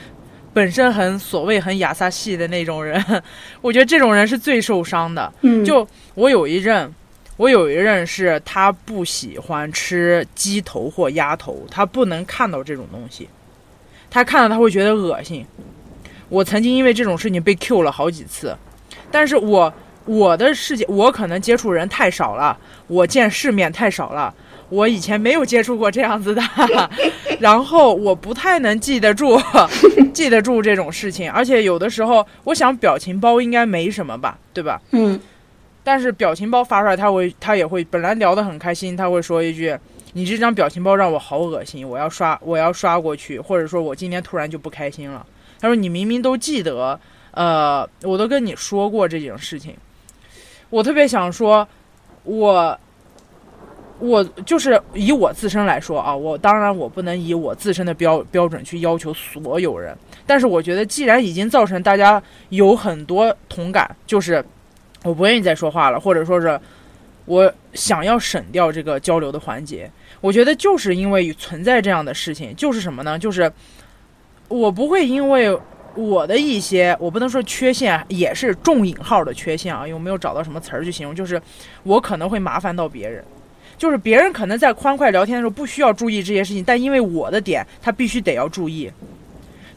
[0.53, 3.03] 本身很所谓很亚萨系的那种人，
[3.61, 5.31] 我觉得这种人是最受伤的。
[5.41, 6.89] 嗯，就我有一任，
[7.35, 13.27] 我有一任是他不喜欢吃鸡头或鸭头，他不能看到这种东西，
[14.09, 15.45] 他看到他会觉得恶心。
[16.29, 18.55] 我曾经因为这种事情被 Q 了好几次，
[19.11, 19.73] 但是我
[20.09, 24.33] 我的世界，我可能接触人太少了，我见世面太少了，
[24.69, 26.41] 我以前没有接触过这样子的，
[27.39, 29.39] 然后我不太能记得住，
[30.11, 34.81] 记得住这种事情，而且有的时候，我想表情包应该没什么吧，对吧？
[34.93, 35.19] 嗯，
[35.83, 39.77] 但是表情包发出来，他会他也会本来聊得很开心，他会说一句
[40.13, 45.23] ：“你这张表情包让我好恶心，我要刷我要刷过去，或者说我今天突然就不开心了。”
[45.61, 49.75] 他说：“你明明都记得，呃，我都跟你说过这件事情。”
[50.69, 51.67] 我特别想说，
[52.23, 52.79] 我
[53.99, 64.43] 我就是以我自身来说啊，我当然我不能以我自身的标标准去要求所有人，但是我觉得既然已经造成大家有很多同感，就是
[65.03, 66.59] 我不愿意再说话了，或者说是
[67.25, 73.19] 我想要省掉这个交流的环节，我觉得就是因为存在这样的事情，就是什么呢？
[73.19, 73.51] 就是
[74.47, 75.57] 我不会因为
[75.95, 81.41] 我的一些，我不能说缺陷，也是重引号的缺陷啊，因为我没有找到什么词儿去形容，就是
[81.83, 83.23] 我可能会麻烦到别人。
[83.77, 88.91] 就是别人可能在欢快聊天的时候不需要注意这些事情，但因为我的点，他必须得要注意。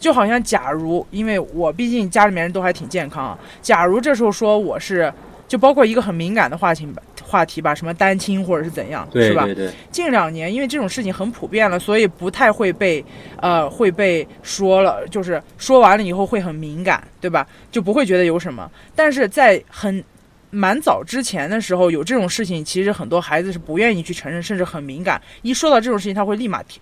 [0.01, 5.13] 就好像假如，因为我毕竟家里面人都还挺健康，假如这时候说我是，
[5.47, 7.01] 就包括一个很敏感的话题吧，
[7.33, 9.47] 话题吧，什么单亲或者是怎样，是吧？
[9.47, 13.03] 对对对，近两年因为这种事情很普遍了，所以不太会被，
[13.41, 17.49] 呃，会被说了，就是说完了以后会很敏感，对吧？
[17.71, 18.71] 就不会觉得有什么。
[18.95, 20.05] 但是在很
[20.51, 25.19] 蛮早之前的时候，有这种事情，其实很多孩子是不愿意去承认，甚至很敏感。
[25.41, 26.79] 一说到这种事情，他会立马提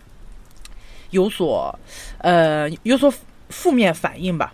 [1.11, 1.79] 有所，
[2.19, 3.13] 呃，有所
[3.49, 4.53] 负面反应吧。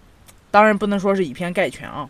[0.51, 2.09] 当然不能说是以偏概全啊。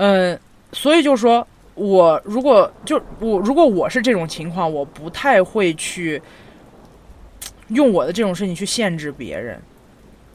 [0.00, 0.38] 嗯、
[0.72, 1.46] 所以就说
[1.78, 6.20] 我如果就我如果我是这种情况，我不太会去
[7.68, 9.60] 用我的这种事情去限制别人。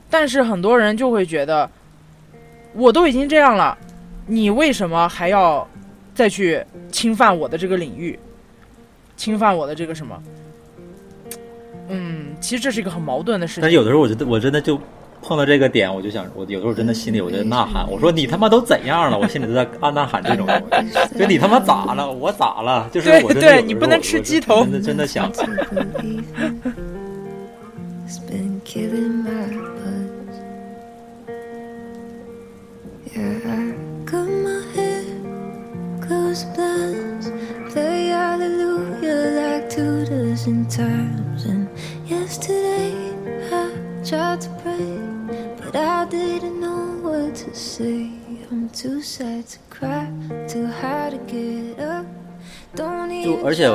[0.09, 1.69] 但是很多人就会觉得，
[2.73, 3.77] 我都已经这样了。
[4.25, 5.67] 你为什么还要
[6.15, 8.17] 再去侵犯我的这个领域，
[9.17, 10.23] 侵犯我的这个什么？
[11.89, 13.61] 嗯，其实这是一个很矛盾的事情。
[13.61, 14.79] 但有的时候我觉得我真的就
[15.23, 19.17] 碰到这个点，我就想，我有时候真的心里我就呐喊，我说你他妈都怎样了？
[19.17, 20.55] 我心里都在暗呐喊这种东
[20.85, 22.11] 西，就你他妈咋了？
[22.11, 22.89] 我咋了？
[22.91, 25.31] 就是我对你不能吃鸡头真的真的想
[42.09, 42.91] yesterday
[43.51, 43.69] I
[44.03, 45.12] tried to pray,
[45.63, 48.09] but I didn't know what to say.
[48.51, 50.07] I'm too sad to cry,
[50.47, 52.05] too hard to get up.
[52.75, 53.69] Don't 就 even 而且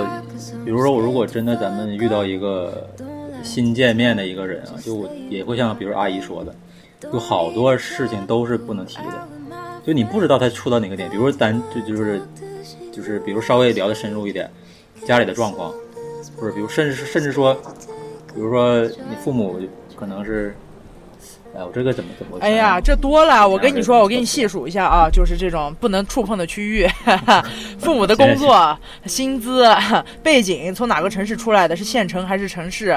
[0.64, 2.88] 比如说我如果真的咱们遇到一个
[3.42, 6.54] 新见面的一个人啊，就我也会像比如阿姨说的，
[7.12, 9.28] 有好多事情都是不能提的，
[9.84, 12.20] 就你不知道他触到哪个点，比如说咱就就是
[12.92, 14.50] 就是比如稍微聊的深入一点，
[15.04, 15.72] 家里的状况，
[16.36, 17.54] 或者比如甚至甚至说，
[18.34, 19.60] 比如说你父母
[19.94, 20.56] 可能是，
[21.58, 22.38] 哎，我这个怎么怎么？
[22.40, 23.46] 哎呀，这多了！
[23.46, 26.88] 我跟你说，我给你细数一下啊，就是这种不能触碰的区域，
[27.80, 29.66] 父母的工作、薪资、
[30.22, 32.96] 背景，从哪个城市出来的，是县城还是城市？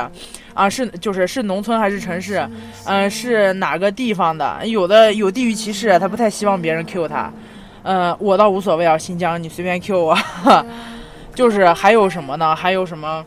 [0.53, 2.47] 啊，是就是是农村还是城市？
[2.85, 4.59] 嗯、是哪个地方的？
[4.67, 7.33] 有的有地域歧视，他不太希望别人 Q 他。
[7.81, 10.17] 呃，我倒无所谓啊，新疆你随便 Q 我。
[11.33, 12.55] 就是还有什么呢？
[12.55, 13.25] 还有什么？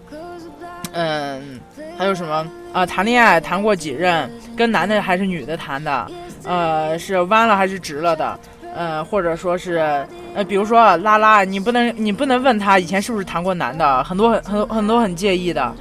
[0.93, 1.59] 嗯，
[1.99, 2.85] 还有什么啊？
[2.85, 4.31] 谈恋爱谈过几任？
[4.55, 6.07] 跟男的还是女的谈的？
[6.45, 8.39] 呃，是弯了还是直了的？
[8.77, 15.75] 呃，或者说是呃，比如说拉拉，你不能你不能问他以前是不是谈过男的，很多很很很多很介意的，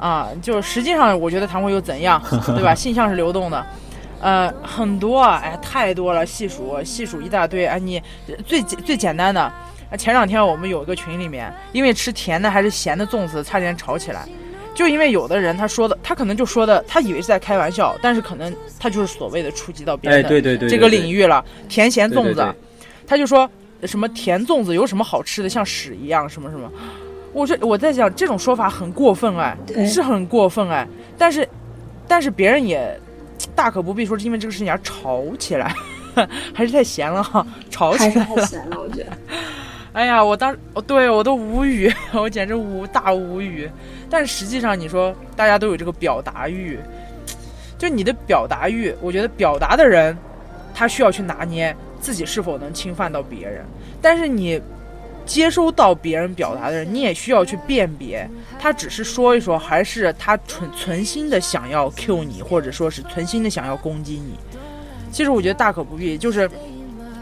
[0.00, 2.20] 啊，就实际上我觉得谈过又怎样，
[2.56, 2.74] 对吧？
[2.74, 3.66] 性向是流动的。
[4.20, 7.66] 呃，很多，哎，太多了，细数细数一大堆。
[7.66, 8.02] 哎，你
[8.44, 14.26] 最最简单的，啊前两天我们有一个群里面，因为吃甜的还是咸的粽子，差点吵起来。
[14.78, 22.54] 就因为有的人他说的，他可能就说的，他以为是在开玩笑，但是可能他就是所谓的触及到别人哎，的对对对，这个领域了，甜咸粽子，对对对
[23.04, 23.50] 他就说
[23.82, 26.70] 什么甜粽子有什么好吃的，像屎一样，什么什么。
[27.32, 30.86] 我这我在想，这种说法很过分哎，是很过分哎，
[31.18, 31.48] 但是
[32.06, 32.96] 但是别人也
[33.56, 35.74] 大可不必说是因为这个事情而吵起来，
[36.54, 38.36] 还是太咸了哈，吵起来了。
[38.36, 39.10] 太咸了，我觉得。
[39.92, 43.68] 哎呀，我当时，对我都无语， 我简直无大无语。
[44.10, 46.78] 但实际上，你说大家都有这个表达欲，
[47.78, 50.16] 就你的表达欲，我觉得表达的人，
[50.74, 53.64] 他需要去拿捏自己是否能侵犯到别人。
[54.00, 54.60] 但是你
[55.26, 58.26] 接收到别人表达的人，你也需要去辨别，
[58.58, 64.38] 他只是说一说，还是他存存心的想要 Q 你，或者说是存心的想要攻击你。
[65.12, 66.48] 其实我觉得大可不必，就是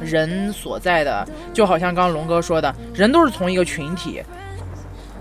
[0.01, 4.23] 人所在的，就好像刚刚龙哥说的，人都是从一个群体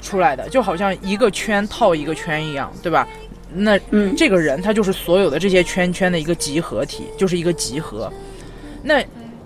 [0.06, 3.08] 出来的，就好像一个圈套一个圈一样，对吧？
[3.58, 8.12] 那嗯这个人他就是所有的这些圈圈的一个集合体，就是一个集合。
[8.84, 9.04] 那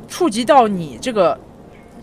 [0.08, 1.40] 触及到你这个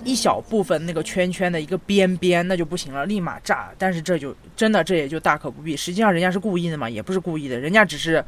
[0.04, 3.70] 一小部分那个圈圈的一个边边，那就不行了，立马炸。
[3.76, 5.76] 但是这就真的这也就大可不必。
[5.76, 8.24] 实际上人家是故意的嘛，也不是故意的，人家只是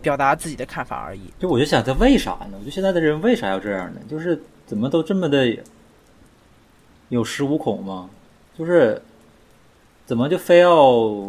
[0.00, 1.20] 表达自己的看法而已。
[1.38, 2.52] 就我就想，他为啥呢？
[2.54, 4.00] 我觉得现在的人为啥要这样呢？
[4.08, 5.54] 就是怎么都这么的
[7.10, 8.08] 有恃无恐吗？
[8.58, 9.00] 就是
[10.10, 10.76] 怎么就非要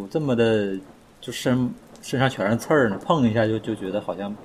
[0.10, 0.76] 这么的
[1.20, 3.00] 就身身上全是刺儿呢？
[3.06, 4.36] 碰一下就就觉得好像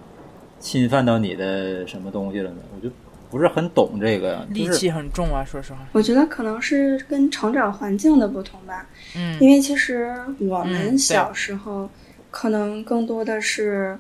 [0.61, 2.59] 侵犯到你的什么东西了呢？
[2.75, 2.93] 我就
[3.31, 5.79] 不是很懂这个，就是戾气很重啊，说实话。
[5.93, 11.89] 我觉得可能是跟成长环境的不同吧，嗯因为其实我嗯们小时候
[12.31, 13.99] 可能更多的是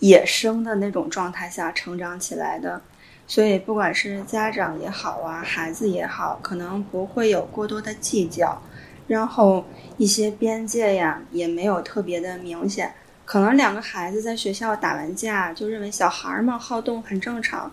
[0.00, 2.78] 野生的那种状态下成长起来的，
[3.26, 8.60] 所以不管是家长也好啊，孩子也好，可能不会有过多的计较，
[9.08, 9.64] 然后
[9.96, 12.94] 一些边界呀也没有特别的明显。
[13.24, 17.70] 可能两个孩子在学校打完架，就认为小孩儿嘛好动很正常，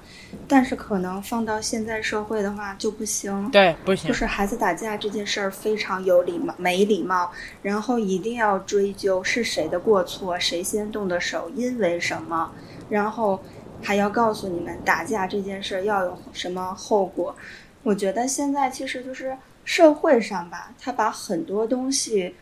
[0.50, 3.50] 但是可能放到现在社会的话就不行。
[3.52, 4.14] 对，不行就。
[4.14, 12.52] 是孩子打架这件事儿非常有礼貌，没礼貌，然后一定要追究是谁的过错，谁先动的手，因为什么，
[12.90, 13.42] 然后
[13.82, 17.34] 还要告诉你们打架这件事儿要有什么后果。
[17.82, 22.36] 我觉得现在其实就是社会上吧，他把很多东西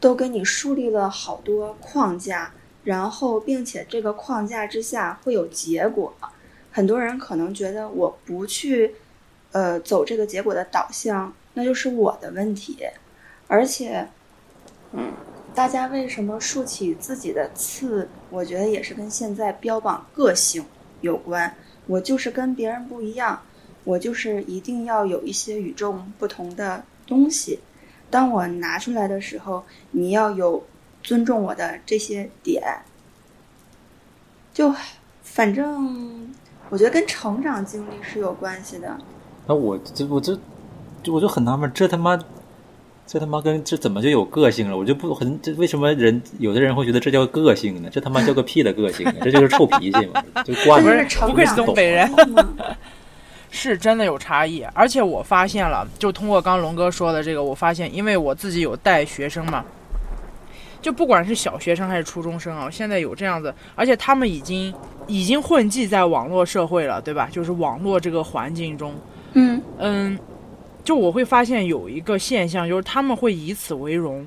[0.00, 2.50] 都给你树立了好多框架，
[2.82, 6.12] 然后并且这个框架之下会有结果。
[6.72, 8.94] 很多人可能觉得我不去
[9.52, 12.78] 呃走这个结果的导向，那就是我的问题。
[13.46, 14.08] 而且，
[14.92, 15.12] 嗯，
[15.54, 18.08] 大家为什么竖起自己的刺？
[18.30, 20.64] 我觉得也是跟现在标榜个性
[21.00, 21.54] 有关。
[21.86, 23.42] 我就是跟别人不一样，
[23.84, 27.58] 我就是一定要有一些与众不同的东西。
[28.10, 30.64] 当我拿出来的时候，你要有
[31.02, 32.62] 尊重我的这些点。
[34.52, 34.74] 就
[35.22, 36.28] 反正
[36.68, 38.98] 我觉得跟成长经历是有关系的。
[39.46, 40.38] 那我这我这
[41.02, 42.18] 就我就很纳闷，这他妈
[43.06, 44.76] 这他妈跟这怎么就有个性了？
[44.76, 47.88] 我就不很这为什么人有的人会觉得这叫个性呢？
[47.90, 49.16] 这他妈叫个屁的个性啊！
[49.22, 52.10] 这就是臭脾气嘛，就 惯这不是成不愧是长东北人
[53.50, 59.64] 是真的有差异，而且我发现了，就通过刚龙哥说的这个，我发现，因为我自己有带学生嘛，
[60.80, 64.72] 就不管是小学生还是初中生啊，现在有这样子，而且他们已经
[65.06, 67.28] 已经混迹在网络社会了，对吧？
[67.30, 68.94] 就是网络这个环境中，
[69.32, 70.18] 嗯嗯，
[70.84, 74.26] 就我会发现有一个现象，就是他们会以此为荣，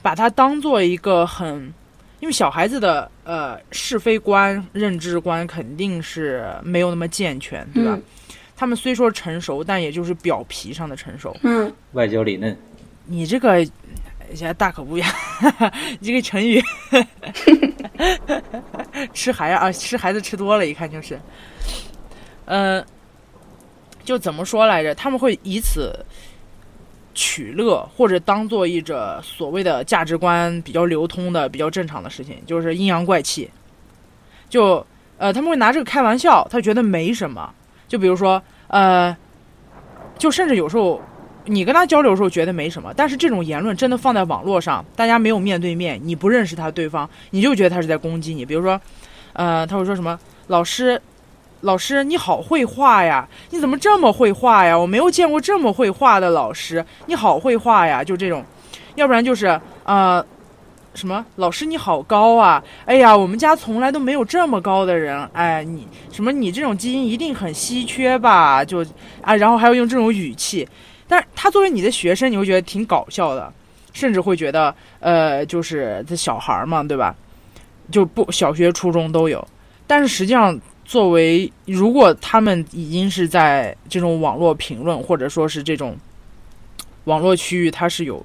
[0.00, 1.74] 把它当做一个很，
[2.22, 7.94] 因为小孩子的呃是非观、认知观肯定是没有那么健全，对吧？
[7.96, 8.02] 嗯
[8.54, 11.36] 他们虽说成熟，但也就是表皮上的成熟。
[11.42, 12.56] 嗯，外焦里嫩。
[13.06, 13.64] 你这个
[14.34, 15.10] 现在大可不一样，
[15.98, 16.62] 你这个成语
[19.12, 21.18] 吃孩啊，吃孩子吃多了，一看就是，
[22.44, 22.84] 嗯、
[24.04, 24.94] 就怎么说来着？
[24.94, 25.92] 他们会以此
[27.14, 33.50] 取乐，或者当做一种所谓的价值观比较流通的、比较正常的事情，就是阴阳怪气。
[34.48, 34.84] 就
[35.18, 37.52] 呃，他们会拿这个开玩笑，他觉得没什么。
[37.88, 39.16] 就比如说呃，
[40.18, 41.00] 就甚至有时候
[41.44, 48.44] 你跟他交流的时候觉得没什么，但是这种言论真的放在网络上，大家没有面对面，你不认识他对方，你就觉得他是在攻击你。
[48.44, 48.80] 比如说，
[49.34, 51.00] 呃，他会说什么老师。
[51.62, 53.26] 老师，你好会画呀！
[53.50, 54.76] 你怎么这么会画呀？
[54.76, 58.02] 我没有见过这么会画的老师，你好会画呀！
[58.02, 58.44] 就这种，
[58.96, 60.24] 要不然就是呃，
[60.92, 62.62] 什么老师你好高啊！
[62.84, 65.24] 哎呀，我们家从来都没有这么高的人。
[65.32, 68.64] 哎，你什么你这种基因一定很稀缺吧？
[68.64, 68.84] 就
[69.20, 70.68] 啊，然后还要用这种语气，
[71.06, 73.52] 但是他作为你的学生，你会觉得挺搞笑的，
[73.92, 77.14] 甚至会觉得呃，就是这小孩嘛，对吧？
[77.92, 79.46] 就不小学、初中都有，
[79.86, 80.60] 但是实际上。
[80.92, 85.96] 作为，如果他们已经是在这种网络评论，或者说是这种
[87.04, 88.22] 网络区域，它是有，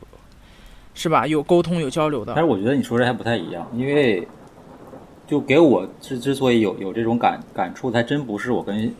[0.93, 1.25] 是吧？
[1.25, 2.33] 有沟通、有交流的。
[2.35, 4.27] 但是我觉得你说这还不太一样，因为
[5.25, 8.93] 就给我之之所以有有这种感感触，还真不是我跟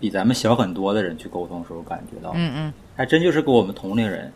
[0.00, 4.32] 比咱们小很多的人去沟通的时候感觉到，嗯嗯，还真就是跟我们同龄人，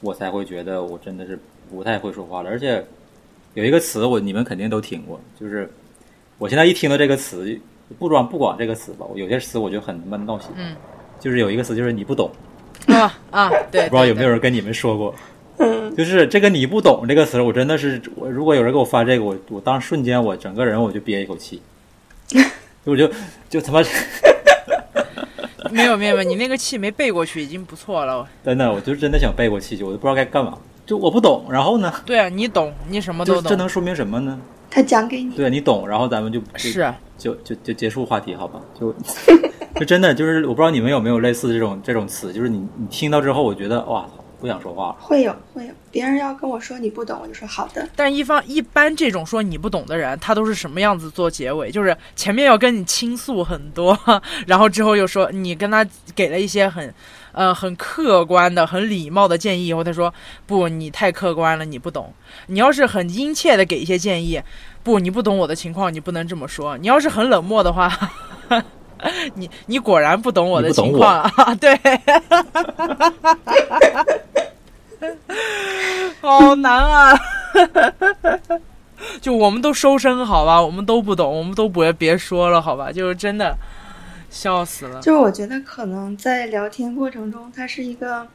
[0.00, 1.38] 我才会觉得我真的是
[1.70, 2.48] 不太会说话了。
[2.48, 2.82] 而且
[3.52, 5.70] 有一个词我你们肯定都听过，就是
[6.38, 7.60] 我现在一听到这个词，
[7.98, 10.48] 不装不管这个词吧，我有些词我就很他妈闹心。
[10.56, 10.74] 嗯，
[11.20, 12.30] 就是有一个词就是你不懂，
[12.86, 15.14] 啊啊， 对，不知道有没有人跟你们说过。
[15.58, 21.60] 嗯，就是这个你不懂这个词，我真的是我如果有人给我发这个，我我当瞬间我整个人我就憋一口气，
[22.84, 23.08] 我就
[23.48, 23.80] 就他妈
[25.70, 28.26] 没有没有没有，你那个气没背过去已经不错了。
[28.44, 30.58] 真的，我就真的想背过气去，我都不知道该干嘛。
[30.84, 31.92] 就我不懂，然后呢？
[32.04, 33.44] 对啊，你懂，你什么都懂。
[33.44, 34.38] 这能说明什么呢？
[34.72, 35.34] 他讲给你。
[35.34, 38.60] 对你懂，然后咱们就是啊，就就就结束话题，好吧？
[38.78, 38.94] 就
[39.76, 44.06] 就真的就是，我不知道你们有没有类似这种这种词，就是你你听到之后，我觉得哇。
[44.42, 47.88] 不想说话，会有会有，别人要跟我说你不懂，我就说好的。
[47.94, 51.70] 但一方一般这种说你不懂的人，他都是什么样子做结尾？
[51.70, 53.96] 就是前面要跟你倾诉很多，
[54.48, 55.86] 然后之后又说你跟他
[56.16, 56.92] 给了一些很，
[57.30, 60.12] 呃很客观的、很礼貌的建议以后，他说
[60.44, 62.12] 不，你太客观了，你不懂。
[62.48, 64.42] 你要是很殷切的给一些建议，
[64.82, 66.76] 不，你不懂我的情况，你不能这么说。
[66.78, 67.88] 你要是很冷漠的话。
[69.34, 71.52] 你你果然不懂我的情况啊！
[71.58, 71.76] 对，
[76.20, 77.18] 好难啊！
[79.20, 82.92] 就我们都收声好吧，我们都不懂，我们都别别说了好吧？
[82.92, 83.56] 就是真的
[84.30, 85.00] 笑死了。
[85.00, 88.26] 就是我觉得可能在聊天过程中，它是一个，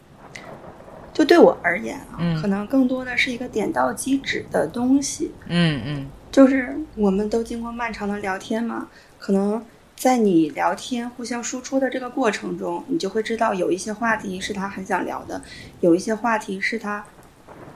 [1.14, 5.32] 就对我而言啊，可能更多的是一个点到即止的东西。
[5.48, 8.88] 嗯嗯，就是我们都经过漫长的聊天嘛，
[9.18, 9.64] 可能。
[9.98, 15.42] 在你聊天、互相输出的这个过程中，你就会知道有一些话题是他很想聊的，
[15.80, 17.04] 有一些话题是他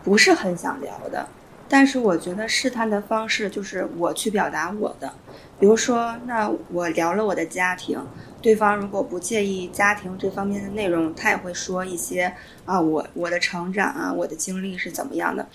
[0.04, 1.28] 不是很想聊的。
[1.68, 5.12] 但是我觉得试探的方式就是我去表达我的，
[5.60, 8.00] 比如说，那我聊了我的家庭，
[8.40, 12.32] 对方如果不介意家庭这方面的内容，他也会说一些
[12.66, 15.48] 啊，我我的成长啊，我的经历是怎么样的。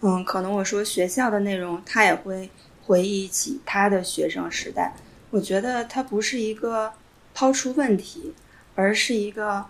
[0.00, 2.50] 嗯，可能我说学校的内容，他也会
[2.82, 4.92] 回忆起他的学生时代。
[5.30, 6.92] 我觉得它不是一个
[7.32, 8.34] 抛出问题，
[8.74, 9.64] 而是一个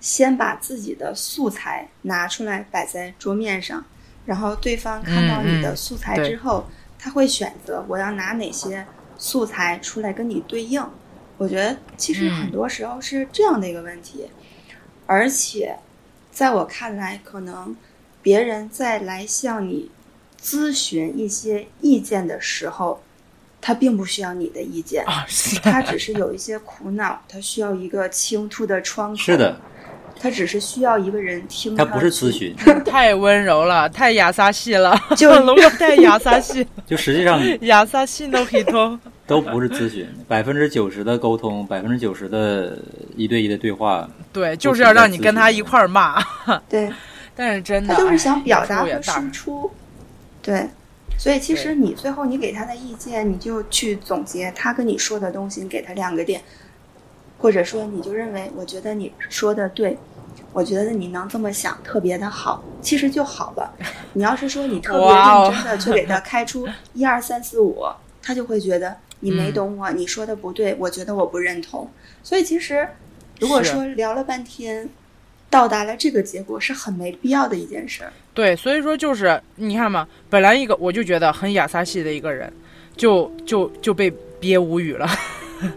[0.00, 3.84] 先把自己的素材拿出来摆在桌面上，
[4.26, 6.66] 然后对方看到你的素材之后，
[6.98, 8.84] 他会选择我要拿哪些
[9.16, 10.84] 素材出来跟你对应。
[11.38, 14.28] 我觉得其实很多时候是这样的一个问题，
[15.06, 15.78] 而且
[16.32, 17.76] 在我看来，可能
[18.20, 19.90] 别人在来向你
[20.42, 23.00] 咨询一些意见的时候。
[23.66, 25.24] 他并不需要你的意见啊，
[25.62, 29.16] 他只是有一些苦恼，他需要一个倾吐的窗口。
[29.16, 29.58] 是的，
[30.20, 31.74] 他只是需要一个人听。
[31.74, 32.54] 他不是咨询，
[32.84, 36.66] 太温柔了，太亚萨系了， 就龙哥太亚萨系。
[36.86, 42.76] 就实际上，亚萨系都可以通，都不是咨询，百分之九十的沟通，百分之九十的
[43.16, 46.22] 一对一的对话，对，就是要让你跟他一块儿骂。
[46.68, 46.92] 对，
[47.34, 49.70] 但是真的，他就是想表达和输出，
[50.42, 50.68] 对。
[51.16, 56.42] 所以其实你最后你给他的意见，你就去总结他跟你说的东西，你给他两个点，
[57.38, 59.96] 或者说你就认为，我觉得你说的对，
[60.52, 63.74] 我觉得你能这么想特别的好，其实就好了。
[64.12, 67.84] 你要是说你特别认真的去给他开出 一二三四五，
[68.20, 71.90] 他就会觉得你没懂我，你说的不对，我觉得我不认同。
[72.22, 72.88] 所以其实
[73.40, 74.88] 如果说聊了半天。
[75.50, 78.12] 到达了这个结果是很没必要的一件事儿。
[78.34, 82.52] 对，所以说就是你看嘛，本来一个我就觉得很亚萨系的一个人，
[82.96, 85.08] 就就就被憋无语了，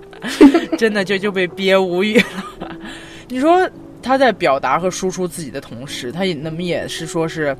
[0.75, 2.75] 真的就就被憋无语了。
[3.29, 3.69] 你说
[4.01, 7.55] 他在表达和输出自己的同时，他也那么也是说是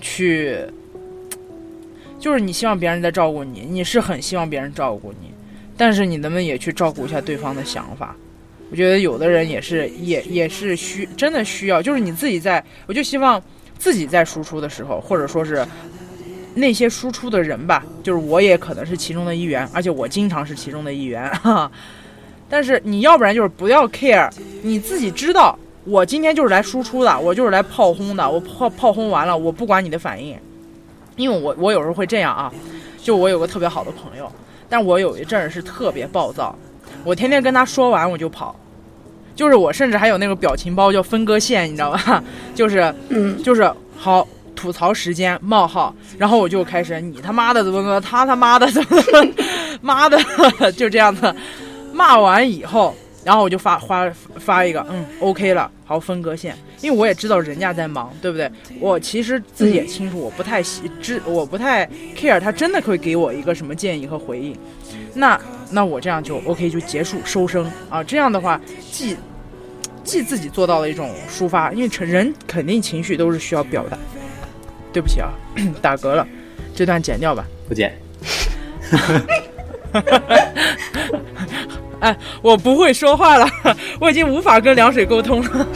[0.00, 0.56] 去，
[2.20, 5.32] 就是你希望别人在照顾你，你是很希望别人照顾你，
[5.76, 8.14] 但是你能不能也去照顾一下对方的想法？
[8.70, 13.42] 我觉得有的人也是，也也是需真的需要，就是你自己在，我就希望
[13.78, 15.64] 自己在输出的时候，或者说是
[16.54, 21.30] 那些输出的人吧，就是我也可能是其中的一员，而且我经常是其中的一员。
[21.36, 21.70] 哈。
[22.50, 24.30] 但是你要不然就是不要 care，
[24.62, 30.34] 你自己知道，我今天就是来输出的，我就是来炮轰的，我炮炮轰完了，我不管你的反应，
[31.16, 32.50] 因为我我有时候会这样啊，
[33.02, 34.32] 就我有个特别好的朋友，
[34.66, 36.56] 但我有一阵儿是特别暴躁。
[37.04, 38.56] 我天天跟他说完我就跑，
[39.38, 42.20] 就是我甚至还有那个表情包叫分割线，你知道吧？
[42.56, 44.26] 就是，嗯，就是好
[44.56, 49.00] 吐槽时间冒号，然后我就开始你他妈的怎么怎么，他他妈的怎么，
[49.80, 50.18] 妈的
[50.72, 51.32] 就这样子
[51.92, 54.10] 骂完以后，然后我就发发
[54.40, 58.50] 发一个嗯 OK 了，好分割线，因为我也知道人家在忙，对不对？
[58.80, 64.56] 我其实自己也清楚，我不太喜知，我不太 care 他真的会给我一个什么建议和回应，
[65.14, 65.40] 那。
[65.70, 68.02] 那我这样就 OK，就结束收声啊。
[68.02, 68.58] 这样的话，
[68.90, 69.14] 既
[70.04, 73.98] 既自己做到了一种抒发，因为成人肯定情绪都是需要表达。
[74.92, 75.30] 对不起啊，
[75.82, 76.26] 打嗝了，
[76.74, 77.46] 这段剪掉吧。
[77.68, 77.94] 不剪。
[82.00, 83.48] 哎，我不会说话了，
[84.00, 85.66] 我已经无法跟凉水沟通了。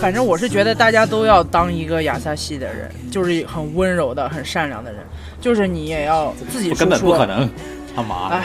[0.00, 5.02] 反正我是觉得大家都要当一个亚萨西的人，就是很温柔的、很善良的人。
[5.40, 7.48] 就是你也要自己根本不说可能，
[7.94, 8.44] 他妈的哎，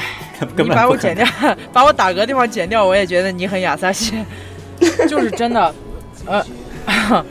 [0.56, 1.26] 根你本不可能把我剪掉，
[1.74, 4.24] 把我打嗝地方剪掉，我也觉得你很亚萨西，
[5.08, 5.76] 就是真的，
[6.26, 6.46] 呃，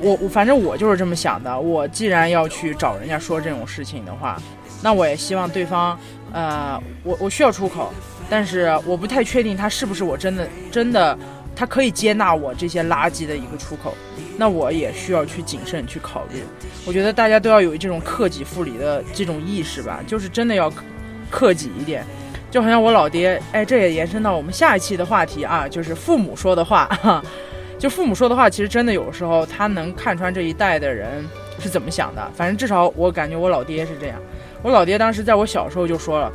[0.00, 1.58] 我我反正我就是这么想的。
[1.58, 4.40] 我既然要去找人家说这种事情的话，
[4.82, 5.98] 那我也希望对方，
[6.32, 7.90] 呃，我我需要出口，
[8.28, 11.18] 但是我不太确定他是不是我真的真的，
[11.56, 13.94] 他可以接纳我这些垃圾的一个出口，
[14.36, 16.42] 那我也需要去谨慎去考虑。
[16.84, 20.70] 我觉得大家都要有这种克己复礼的这种意识吧，就是真的要
[21.30, 22.04] 克己一点。
[22.48, 26.86] 就好像我老爹，哎，这也延伸到我们下一期的话题啊，就是父母说的话。
[27.02, 27.22] 哈，
[27.78, 31.24] 就父母说的话，其实真的有时候他能看穿这一代的人
[31.58, 32.30] 是怎么想的。
[32.34, 34.18] 反正至少我感觉我老爹是这样。
[34.62, 36.32] 我老爹当时在我小时候就说了，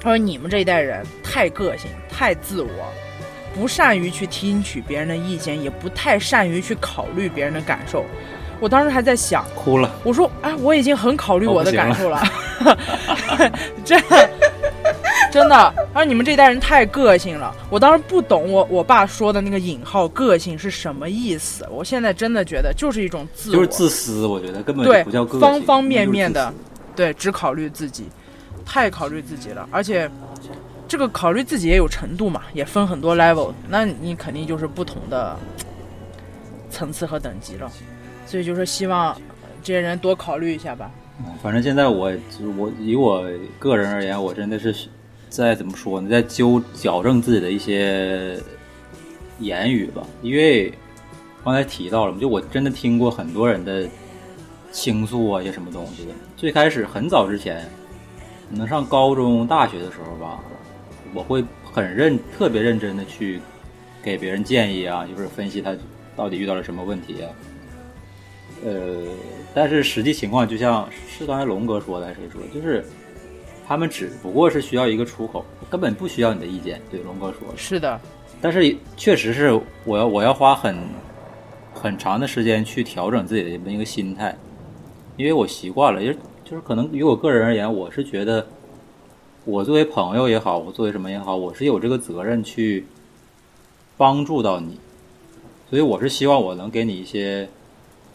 [0.00, 2.68] 他说你们这一代人太个性、太自我，
[3.54, 8.04] 不善于去听取别人的意见，也不太善于去考虑别人的感受。
[8.60, 9.90] 我当时还在想，哭了。
[10.02, 12.20] 我说啊，我已经很考虑我的感受了，
[13.84, 14.30] 真的
[15.30, 15.74] 真的。
[15.92, 21.64] 而你们这代人太个性了，我当时不懂我我爸说的那个引号个性是什么意思。
[21.70, 26.52] 我现在真的觉得就是一种自我，就是自私，我觉得根本对不叫个性，方方面面的
[26.96, 28.08] 对，只考虑自己，
[28.66, 30.10] 太考虑自己了，而且
[30.88, 35.38] 这个考虑自己也有程度嘛，也分很多 level，那你肯定就是不同的
[36.70, 37.70] 层次和等级了。
[38.26, 39.14] 所以就是希望
[39.62, 40.90] 这些人多考虑一下吧。
[41.42, 42.12] 反正现在我
[42.56, 43.28] 我以我
[43.58, 44.74] 个人而言，我真的是
[45.28, 48.40] 在怎么说呢，在纠矫正自己的一些
[49.40, 50.72] 言语吧，因为
[51.44, 53.86] 刚才提到了嘛，就我真的听过很多人的
[54.70, 56.12] 倾诉啊，一些什么东西的。
[56.36, 57.68] 最开始很早之前，
[58.50, 60.40] 可能上高中、大学的时候吧，
[61.14, 63.40] 我会很认、特别认真的去
[64.02, 65.74] 给别人建议啊，就是分析他
[66.16, 67.30] 到底遇到了什么问题啊。
[68.64, 69.02] 呃，
[69.54, 72.84] 但是实际情况就像是刚才龙哥说的，还是谁说的，就是
[73.66, 76.80] 他们只不过是需要一个出口，根本不需要你的意见。
[76.90, 77.56] 对，龙哥说的。
[77.56, 78.00] 是的，
[78.40, 79.52] 但是确实是
[79.84, 80.76] 我要我要花很
[81.72, 84.36] 很长的时间去调整自己的这么一个心态，
[85.16, 86.12] 因为我习惯了，也
[86.44, 88.44] 就是可能于我个人而言，我是觉得
[89.48, 92.84] 我作为朋友也好，我作为什么也好，我是有这个责任去
[93.96, 94.78] 帮助到你，
[95.70, 97.48] 所以我是希望我能给你一些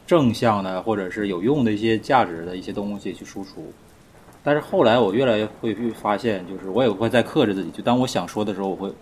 [0.05, 3.73] 正向的或者是有用的一些价值的一些东西去输出。
[4.43, 8.93] 但是后来我越来越会去发现，就是我也会在克制自己，就当我想说的时候，我会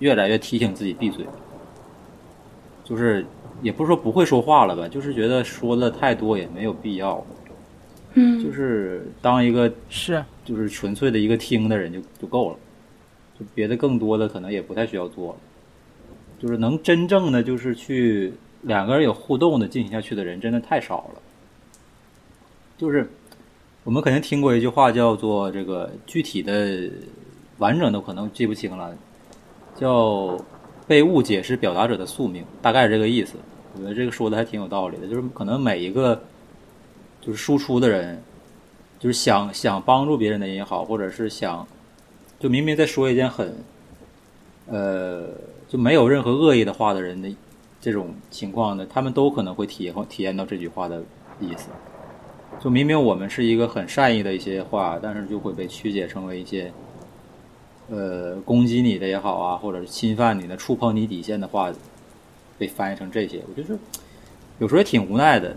[0.00, 1.24] 越来越提醒自己闭嘴。
[2.82, 3.24] 就是
[3.62, 7.24] 也不是说不会说话了吧，就是觉得说的太多也没有必要，
[8.14, 12.56] 嗯，就是当一个是就是纯粹的一个听的人就就够了，
[13.38, 15.38] 就别的更多的可能也不太需要做了。
[16.38, 18.32] 就是能真正的就是去
[18.62, 21.20] 两个人有互动的进行下去的人，真的太少了。
[22.78, 23.10] 就是
[23.84, 26.90] 我们肯定听过一句话，叫做这个具体的
[27.58, 28.94] 完整的可能记不清了，
[29.74, 30.38] 叫
[30.86, 33.36] 被误解是表达者的宿命，大概是这个意思。
[33.74, 36.22] 我觉得这个说的还挺有道理的，就是可能每一个
[37.20, 38.22] 就是输出的人，
[38.98, 41.66] 就是想想帮助别人的也好，或者是想
[42.38, 43.54] 就明明在说一件很
[44.66, 45.26] 呃
[45.68, 47.34] 就没有任何恶意的话的人的
[47.80, 51.02] 这种情况呢，他们都可能会体验体验到这句话的
[51.40, 51.68] 意思。
[52.58, 56.72] 就明明我们是一个很善意的一些话，但是就会被曲解成为一些
[57.90, 61.70] 呃攻击你的也好啊，或者是侵犯你的、触碰你底线的话，
[62.56, 63.42] 被翻译成这些。
[63.48, 63.78] 我觉得
[64.58, 65.54] 有时候也挺无奈的，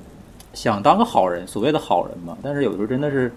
[0.54, 3.32] 想当个好人，所谓的好人嘛，但是有时候真的是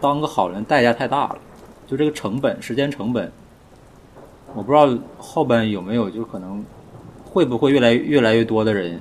[0.00, 1.38] 当个好人代价太大了，
[1.86, 3.30] 就这个成本、时间成本，
[4.54, 6.64] 我不知道后边有没有，就可能
[7.24, 9.00] 会不会越来越来越多的人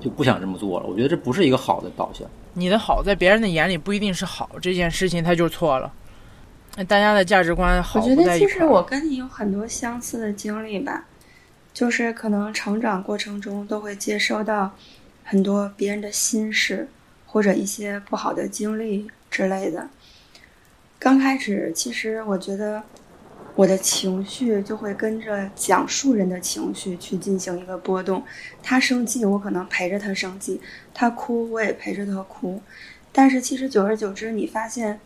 [0.00, 0.86] 就不想这么做了。
[0.86, 2.26] 我觉得这不是一个好的导向。
[2.54, 5.92] 你的好在别人的眼里不一定是好，这件事情它就错了。
[6.76, 8.48] 那大家的价值观好我觉不在一块儿。
[8.48, 11.04] 得其实我跟你有很多相似的经历吧，
[11.72, 14.74] 就是可能成长过程中都会接收到
[15.28, 16.88] 很多别人的心事
[17.26, 19.90] 或者一些不好的经历之类的。
[21.00, 22.84] 刚开始，其实我觉得
[23.56, 28.24] 我的情绪就会跟着讲述人的情绪去进行一个波动。
[28.62, 30.60] 他生气，我可能陪着他生气；
[30.94, 32.62] 他哭，我也陪着他哭。
[33.10, 35.00] 但是其实久而久之，你发现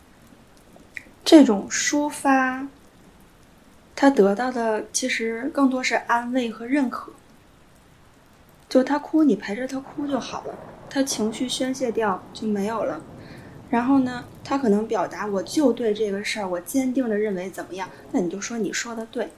[1.25, 2.67] 这种抒发，
[3.95, 7.11] 他得到的其实更多是安慰和认可。
[8.71, 10.57] 就他哭，你陪着他哭就好了，
[10.89, 13.01] 他情绪宣泄掉就没有了。
[13.69, 19.29] 然后呢，他可能表达我就对这个事儿，我坚定的认为怎么样，那你就说你说的对，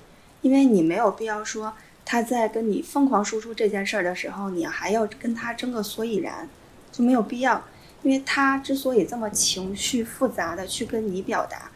[0.41, 1.73] 因为你没有必要说
[2.05, 6.47] 他在跟你疯狂输出这件事儿的时候，你还要跟他争个所以然，
[6.91, 7.63] 就没有必要。
[8.03, 11.71] 因为他之所以这么情绪复杂的去跟你表达，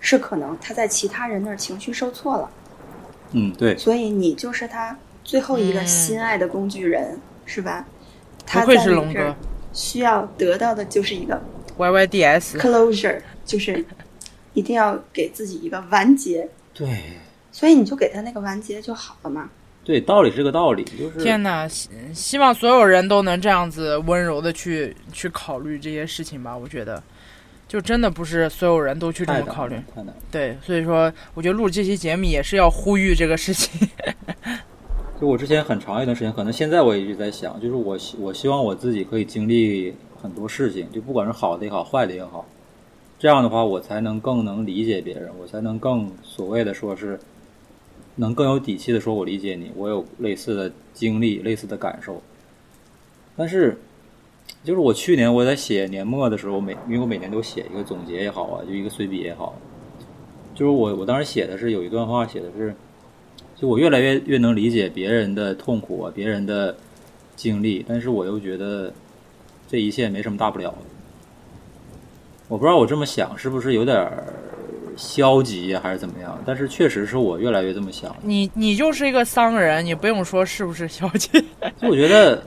[0.00, 2.50] 是可能他在其他人那儿情绪受挫了，
[3.32, 4.96] 嗯，对，所以你就是他
[5.26, 7.84] 最后一个嗯心爱的工具人，是吧？
[8.46, 9.36] 他不愧在你这儿是龙哥
[9.72, 11.42] 需要得到的就是一个
[11.76, 13.84] ，YYDS，closure，就是
[14.54, 16.88] 一定要给自己一个完结，对，
[17.50, 19.50] 所以你就给他那个完结就好了嘛。
[19.84, 21.66] 对，道理是个道理，就是天哪！
[21.66, 26.56] 希希望所有人都能这样子温柔的去去考虑这些事情吧。
[26.56, 27.02] 我觉得，
[27.68, 29.76] 就真的不是所有人都去这么考虑。
[29.94, 30.14] 太难。
[30.30, 33.88] 对，所以说，我觉得录这期节目也是要呼吁这个事情。
[35.18, 42.44] 就我之前很长一段时间，可能现在我也一直在想，就是我希我希望我自己可以经历很多事情，就不管是好的也好，坏的也好，
[43.18, 47.18] 这样的话我才能更能理解别人，我才能更所谓的说是
[48.16, 52.20] 能更有底气的说我理解你，我有类似的经历、类似的感受。
[53.38, 53.78] 但是，
[54.64, 59.54] 就是我去年我在写年末的时候，每因为我每年都写一个总结也好啊，就一个随笔也好，
[60.54, 62.74] 就是我我当时写的是有一段话写的是。
[63.56, 66.76] 就我越来越越能理解别人的痛苦啊，别人的
[67.34, 68.92] 经历，但是我又觉得
[69.66, 70.78] 这一切没什么大不了的。
[72.48, 74.24] 我不知道我这么想是不是有点儿
[74.96, 76.38] 消极啊，还是怎么样？
[76.44, 78.14] 但是确实是我越来越这么想。
[78.22, 81.28] 你你就是一个商人，你不用说是不是消极。
[81.80, 82.42] 就我觉得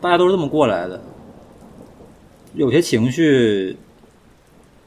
[0.00, 1.02] 大家都是这么过来的，
[2.54, 3.76] 有些情绪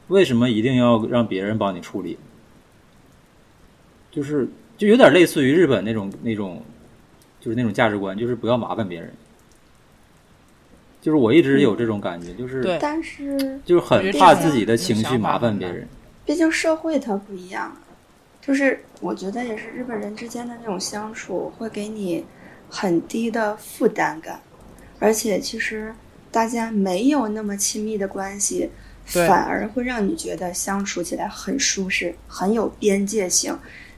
[0.08, 2.16] 为什么一定要让别人帮你处理？
[4.14, 4.48] 就是
[4.78, 6.62] 就有点类似于日本那种那种，
[7.40, 9.12] 就是那种价值观，就是不要麻烦别人。
[11.00, 15.86] 就是我一直有这种感觉，就是对但是就是很怕自己的情绪麻烦别人。
[16.24, 17.76] 毕竟社会它不一样，
[18.40, 22.24] 就是我觉得也是日本人之间的那种相处会给你
[22.70, 24.40] 很低的负担感，
[24.98, 25.94] 而且其实
[26.30, 28.70] 大家没有那么亲密的关系，
[29.04, 33.54] 反而会让你觉得相处起来很舒适，很有边界性。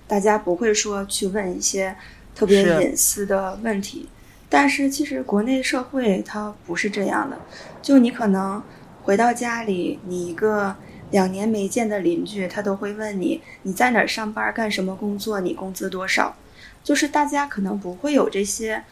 [0.09, 1.97] 大家不会说去问一些
[2.35, 4.09] 特别隐私的问题，
[4.49, 7.39] 但是其实国内社会它不是这样的，
[7.83, 8.63] 就你可能
[9.03, 10.77] 回到家里，你一个
[11.11, 16.37] 两年没见的邻居，他都会问你你在哪儿上班，干什么工作，你工资多少。
[16.85, 18.85] 就是大家可能不会有这些，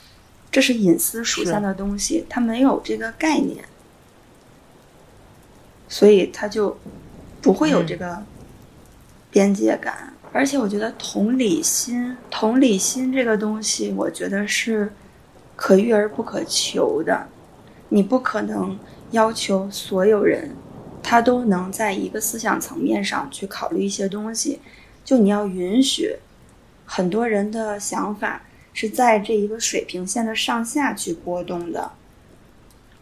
[0.51, 3.65] 这是隐私属性的东西，他没有这个概念，
[5.89, 6.77] 所以他就
[7.41, 8.25] 不会有这个
[9.31, 10.14] 边界感。
[10.35, 14.93] 而且我觉得同理心，同理心这个东西，我觉得是
[15.55, 17.29] 可遇而不可求的。
[17.91, 18.77] 你不可能
[19.13, 20.51] 要求所有人，
[21.01, 24.59] 他都能在一个思想层面上去考虑一些东西。
[25.05, 26.17] 就你要允许
[26.85, 31.93] 很多人的想法是在这一个水平线的上下去波动的。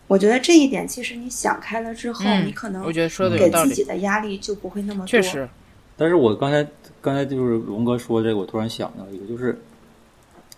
[0.06, 5.06] 我觉得这一点，其实你想开了之后，嗯你可能我觉得说的有道理给自己，的压力就不会那么多。
[5.06, 5.48] 确实，
[5.96, 6.62] 但是我刚才
[7.02, 9.60] 刚才就是龙哥说这个，我突然想到一个，就是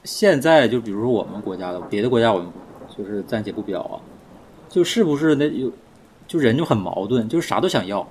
[0.05, 2.49] 现在就比如说我们国家的，别的国家我们
[2.95, 3.97] 就是暂且不表啊，
[4.68, 5.72] 就是不是那有
[6.28, 8.07] 就人就很矛盾，就是啥都想要，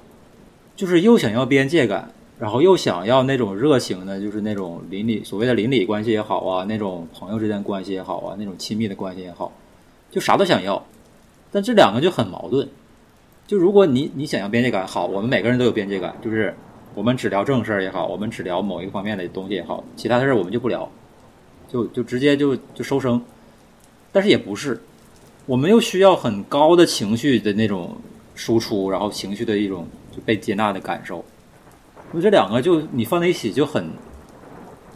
[0.76, 9.52] 就是又想要边界感，然后又想要那种热情的，就是那种邻里所谓的邻里关系也好啊，那种朋友之间关系也好啊，那种亲密的关系也好，
[10.10, 10.84] 就啥都想要，
[11.52, 12.68] 但这两个就很矛盾。
[13.46, 16.56] 就如果你你想要边界感，好，我们每个人都有边界感，就是
[16.96, 20.88] 我们只聊正事儿也好，我们只聊某一个方面的东西也好，其他的事儿我们就不聊，
[21.68, 23.22] 就就直接就就收声。
[24.12, 24.80] 但是也不是，
[25.48, 27.98] 我们又需要很高的情绪的那种
[28.36, 31.26] 输出，然后情绪的一种就被接纳的感受。
[32.12, 33.90] 我这两个就你放在一起就很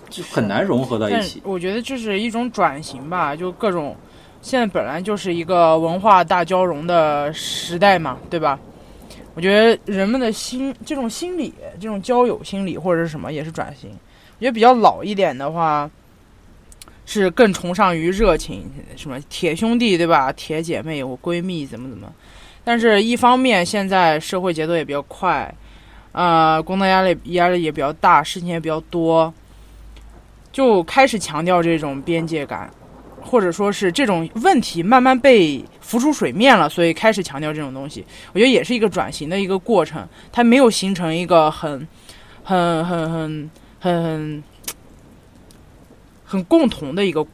[0.08, 1.42] 就很难融合到一起。
[1.44, 3.96] 我觉得这是一种转型吧，就各种
[4.40, 8.60] 现在本来就是一个文化大交融的时代嘛，对吧？
[9.38, 13.92] 我觉得人们的心这种心理，这种交友心理或者是什么也是转型。
[13.92, 15.88] 我觉得比较老一点的话，
[17.06, 18.64] 是更崇尚于热情，
[18.96, 20.32] 什么铁兄弟对吧？
[20.32, 22.12] 铁姐妹，我闺蜜怎么怎么。
[22.64, 25.54] 但是，一方面现在社会节奏也比较快，
[26.14, 29.32] 呃，工作压力压力也比较大，事情也比较多，
[30.52, 32.72] 就开始强调这种边界感，
[33.28, 38.06] 或者说是这种问题慢慢被浮出水面了，所以开始强调这种东西。
[38.32, 41.88] 我觉得也是一个转型的一个过程，它没有形成一个很、
[42.44, 43.50] 很、很、很、
[43.80, 44.44] 很、
[46.24, 47.26] 很、共同的一个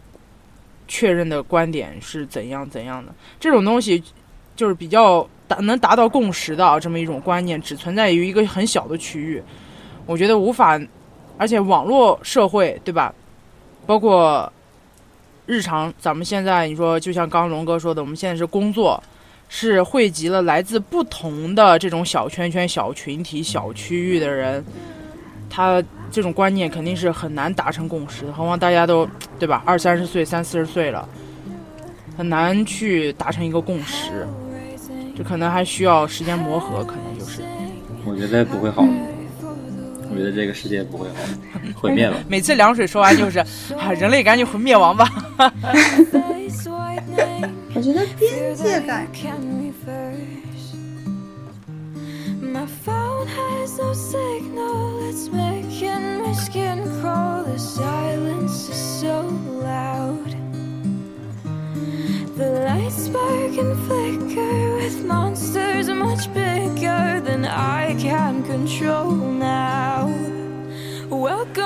[0.88, 3.14] 确认的观点是怎样怎样的。
[3.40, 4.04] 这种东西，
[4.56, 9.42] 就是比较达能达到共识的啊这么一种观念，只存在于一个很小的区域。
[10.06, 10.80] 我觉得无法，
[11.38, 13.14] 而且网络社会对吧？
[13.86, 14.52] 包括
[15.46, 19.02] 日常，咱们现在你说，就像刚龙哥说的，我们现在是工作，
[19.50, 24.64] 是汇集了来自不同的这种小圈圈、小群体、小区域的人，
[25.50, 28.26] 他这种观念肯定是很难达成共识。
[28.28, 31.08] 何况大家都对吧，二三十岁、三四十岁了，
[32.18, 34.26] 很难去达成一个共识，
[35.16, 37.42] 这可能还需要时间磨合，可能就是。
[38.06, 38.84] 我觉得不会好，
[40.14, 41.08] 我觉得这个世界不会，
[41.74, 42.24] 毁灭了。
[42.28, 45.10] 每次凉水说完就是，啊，人类赶紧毁灭亡吧。
[47.76, 49.08] 我觉得边界感
[52.54, 57.44] My phone has no signal, it's making my skin crawl.
[57.44, 59.26] The silence is so
[59.64, 60.36] loud.
[62.38, 69.83] The lights spark and flicker with monsters much bigger than I can control now.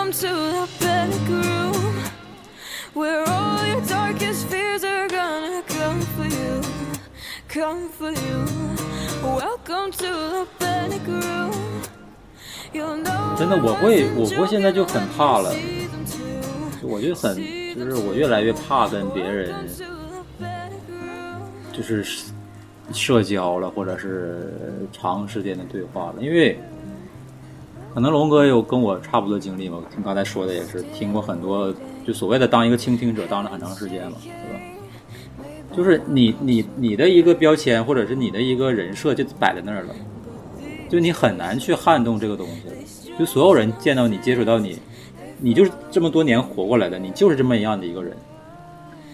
[0.08, 1.96] Welcome to the panic room,
[2.94, 6.62] where all your darkest fears are gonna come for you,
[7.50, 8.46] come for you.
[9.22, 11.52] Welcome to the panic room.
[12.72, 15.54] You'll know 真的，我会，我会现在就很怕了，
[16.82, 17.36] 我就很，
[17.76, 19.54] 就是我越来越怕跟别人
[21.74, 22.24] 就是
[22.94, 24.54] 社交了，或者是
[24.90, 26.58] 长时间的对话了，因为
[27.94, 31.74] 可能龙哥有跟我差不多经历嘛，听刚才说的也是听过很多，
[32.06, 34.60] 就所谓的当一个倾听者当了很长时间嘛，对吧？
[35.76, 39.96] 就是你你你的一个标签或者是你的一个人设就摆在那儿了，
[40.90, 42.64] 就你很难去撼动这个东西。
[43.18, 44.78] 就所有人见到你接触到你，
[45.40, 48.16] 你就是这么多年活过来的，你就是这么一样的一个人。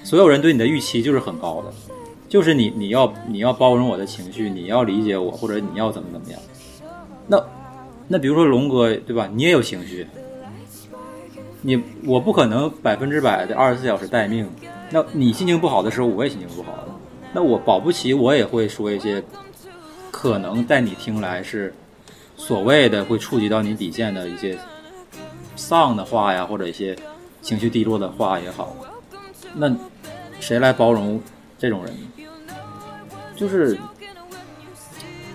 [0.03, 1.73] 所有人对你的预期就是很高的，
[2.27, 6.39] 就是你你要你要包容我的情绪，你要理解我，或者你要怎么怎么样。
[7.27, 7.41] 那
[8.13, 9.27] 那比如说龙哥对吧？
[9.33, 10.05] 你也有情绪，
[11.63, 14.47] 你我不可能百分之百的二十四小时待命。
[14.91, 16.89] 那你心情不好的时候，我也心情不好的。
[17.33, 19.23] 那我保不齐我也会说一些
[20.11, 21.73] 可能在你听来是
[22.37, 24.55] 所谓的会触及到你底线的一些
[25.55, 26.95] 丧的话呀，或者一些
[27.41, 28.75] 情绪低落的话也好。
[29.55, 29.75] 那
[30.39, 31.19] 谁来包容
[31.57, 32.27] 这种人呢？
[33.35, 33.75] 就是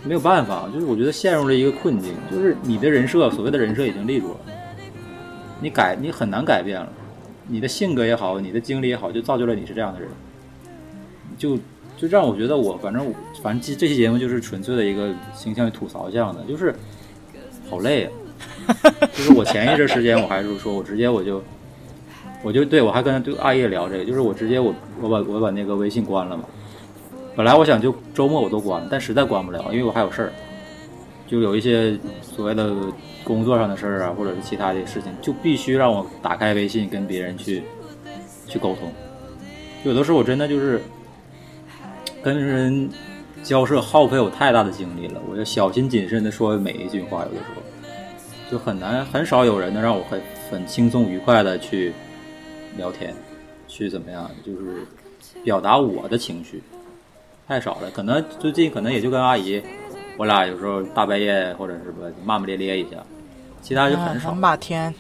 [0.09, 4.37] 没有办法，就是我觉得陷入了一个困境，就是你的人设，所谓的人设已经立住了，
[5.61, 6.89] 你改你很难改变了，
[7.47, 10.09] 你的性格也好，你的经历也好，就造就了你是这样的人，
[11.37, 11.59] 就
[11.99, 16.75] 就让我觉得我反正我反正这这期节目就是纯粹的一个倾向于吐槽向的，就是
[17.69, 18.11] 好累啊，
[19.13, 21.45] 就是我前一阵时间我还是说我直接我就
[22.43, 26.45] 我就对我还跟对阿叶聊这个，就是我直接我我把我把那个微信关了嘛。
[27.39, 30.33] 本来我想就周末我都关，但实在关不了，因为我还有事儿，
[31.29, 32.75] 就有一些所谓的
[33.23, 37.63] 工作上的事儿啊，或者是其他的事情，就必须让我打开微信跟别人去
[38.49, 38.93] 去沟通。
[39.85, 40.83] 有的时候我真的就是
[42.25, 42.91] 跟人
[43.45, 47.63] 交涉耗费我太大的精力了，我要小心谨慎的说每一句话，有的时候
[48.51, 50.21] 就很难，很少有人能让我很
[50.51, 51.93] 很轻松愉快的去
[52.77, 53.15] 聊天，
[53.69, 54.85] 去怎么样，就是
[55.45, 56.61] 表达我的情绪。
[57.49, 59.61] 太少了，可能最近可能也就跟阿姨，
[60.19, 62.99] 我俩有时候大半夜或者是吧骂骂咧咧一下，
[63.63, 64.29] 其他就很少。
[64.29, 64.95] 王霸天，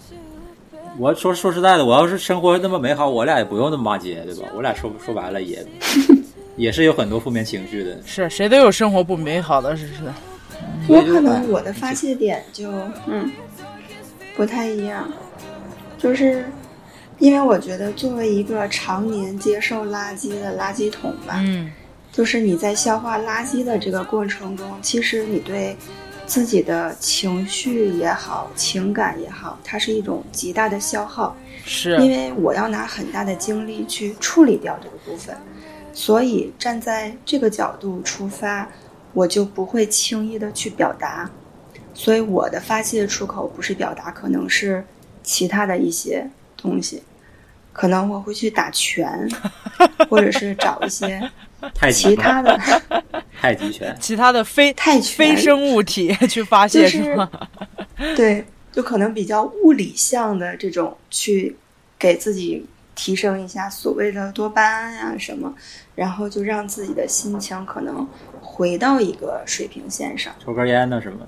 [0.97, 4.49] 我说说实在的，我要是生活那么美好，我俩也不用那么骂街，对吧？
[4.57, 5.63] 我俩说说白了也
[6.57, 7.99] 也是有很多负面情绪的。
[8.07, 10.05] 是谁都有生活不美好的，是是。
[10.89, 12.73] 我可能我的发泄点就
[13.07, 13.31] 嗯
[14.35, 15.07] 不太一样，
[15.99, 16.47] 就是
[17.19, 21.71] 因为我觉得作为一个常年接受垃圾的垃圾桶吧，嗯
[22.19, 25.77] 就是你在消化垃圾的这个过程中，其实你对
[26.27, 31.97] 自己的情绪也好、情感也好，它是一种极大的消耗，是。
[31.99, 35.37] 因为我要拿很大的精力去处理掉这个部分，
[35.93, 38.69] 所以站在这个角度出发，
[39.13, 41.31] 我就不会轻易的去表达，
[41.95, 44.85] 所以我的发泄出口不是表达，可能是
[45.23, 47.01] 其他的一些东西，
[47.73, 49.31] 可能我会去打拳，
[50.11, 51.31] 或者是找一些
[51.75, 52.59] 太极其他的。
[53.41, 57.31] 太极拳， 其他的非泰拳非生物体去发泄就是吗？
[58.17, 61.57] 对，就可能比较物理向的这种去
[61.97, 65.55] 给自己提升一下所谓的多巴胺呀、什么，
[65.95, 68.05] 然后就让自己的心情可能
[68.41, 70.35] 回到一个水平线上。
[70.45, 71.25] 抽根烟呢什么？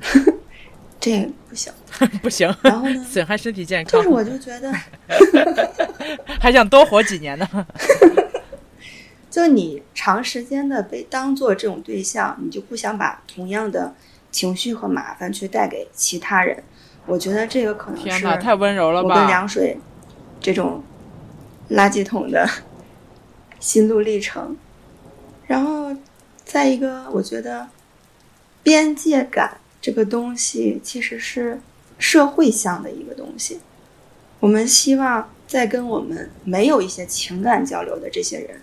[0.98, 1.72] 这个不行。
[2.22, 4.72] 不行，然后呢，损害身体健康就是，我就觉得，
[6.40, 7.48] 还想多活几年呢。
[9.30, 13.94] 就你长时间的被当做这种对象，你就不想把同样的
[14.32, 16.62] 情绪和麻烦去带给其他人。
[17.06, 19.26] 我觉得这个可能是天哪，太温柔了吧我跟！
[19.28, 19.78] 凉水
[20.40, 20.82] 这种
[21.70, 22.48] 垃圾桶的
[23.58, 24.56] 心路历程。
[25.46, 25.94] 然后
[26.44, 27.68] 再一个，我觉得
[28.62, 31.60] 边界感这个东西其实是
[31.98, 33.60] 社会向的一个东西。
[34.38, 38.60] 我们希望在跟我们没有一些情感交流的这些人，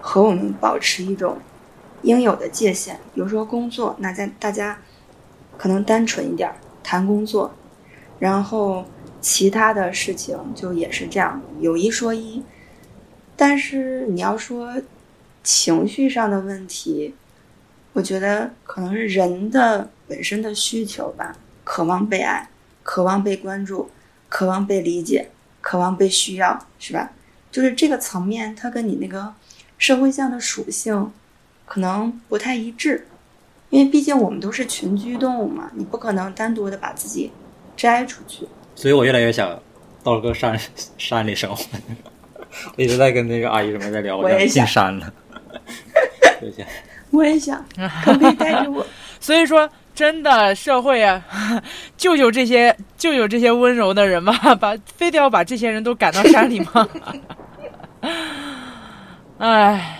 [0.00, 1.38] 和我们保持一种
[2.02, 2.98] 应有的界限。
[3.14, 4.78] 比如说工作，那在大家
[5.56, 6.50] 可能单纯一点
[6.82, 7.54] 谈工作，
[8.18, 8.84] 然后
[9.20, 12.42] 其他的事情就也是这样有一说一。
[13.36, 14.74] 但是你要说
[15.42, 17.14] 情绪上的问题，
[17.94, 21.34] 我觉得可能是人的本身的需求吧，
[21.64, 22.50] 渴望被爱，
[22.82, 23.90] 渴望被关注，
[24.28, 25.30] 渴望被理解，
[25.62, 27.12] 渴望被需要，是吧？
[27.50, 29.32] 就是这个层面，它跟你那个
[29.80, 31.10] 社会象的属性
[31.64, 33.08] 可能不太一致，
[33.70, 37.32] 因为毕竟我们都是群居动物嘛，你不可能单独的把自己
[37.76, 38.46] 摘出去。
[38.76, 39.58] 所以我越来越想
[40.04, 40.60] 到个山
[40.98, 41.64] 山里生活。
[42.76, 45.12] 我一直在跟那个阿姨什么在聊，我也想进山了。
[47.10, 47.64] 我也想，
[48.04, 48.86] 可不可以带着我？
[49.18, 51.24] 所以说，真的社会啊，
[51.96, 56.88] 救救这些救救这些温柔的人吧，把非得要把这些人都赶到山里吗？
[59.40, 59.98] 哎，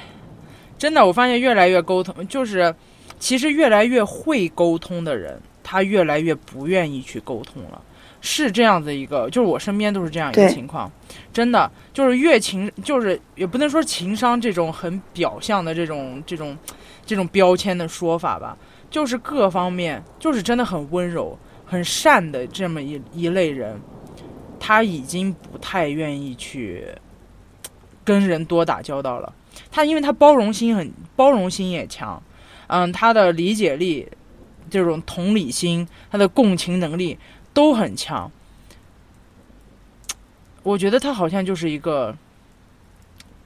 [0.76, 2.74] 真的，我发现越来越沟通，就是
[3.18, 7.80] 其实越来越会沟通的人，他越来越不愿意去沟通了。
[8.20, 10.92] 是这样的一个，就是我身边都是这样一个情况，
[11.32, 16.54] 真的就是越情，就是也不能说情商这种很表象的这种这种
[17.06, 18.54] 这种标签的说法吧，
[18.90, 23.80] 就是各方面就是真的很温柔、很善的这么一一类人，
[24.58, 26.88] 他已经不太愿意去
[28.10, 29.32] 跟人多打交道了。
[29.70, 32.20] 他因为他包容心很包容心也强，
[32.66, 34.08] 嗯，他的理解力、
[34.68, 37.16] 这种同理心、他的共情能力
[37.54, 38.32] 都很强。
[40.64, 42.16] 我觉得他好像就是一个，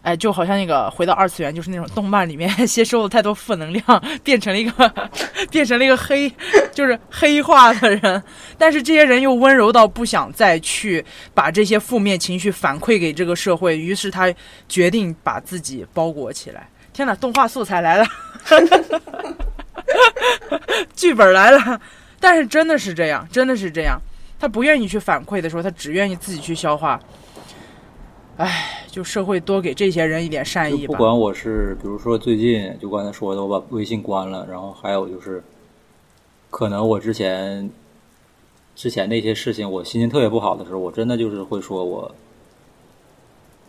[0.04, 3.82] 哎，就好像那个回到二次元，就是那种动漫里面 吸收了太多负能量，
[4.22, 4.94] 变成了一个
[5.50, 6.30] 变成了一个黑，
[6.72, 8.22] 就是黑化的人。
[8.58, 11.02] 但是这些人又温柔到不想再去
[11.32, 14.30] 把这些负面情绪反馈给这个社会，于是他
[14.68, 16.68] 决定把自己包裹起来。
[16.92, 18.06] 天哪，动画素材来了，
[20.94, 21.80] 剧本来了，
[22.20, 23.98] 但是真的是这样，真的是这样。
[24.38, 27.00] 他不愿意去反馈的时候，他只愿意自己去消化。
[28.36, 30.92] 唉，就社会多给这些人一点善意吧。
[30.92, 35.42] 不管我是，比如说最近就刚才说的，我把微信关了，然后还有就是，
[36.50, 37.70] 可能我之前
[38.74, 42.12] 之前那些事情，我心情特别不好的时候，我真的就是会说我，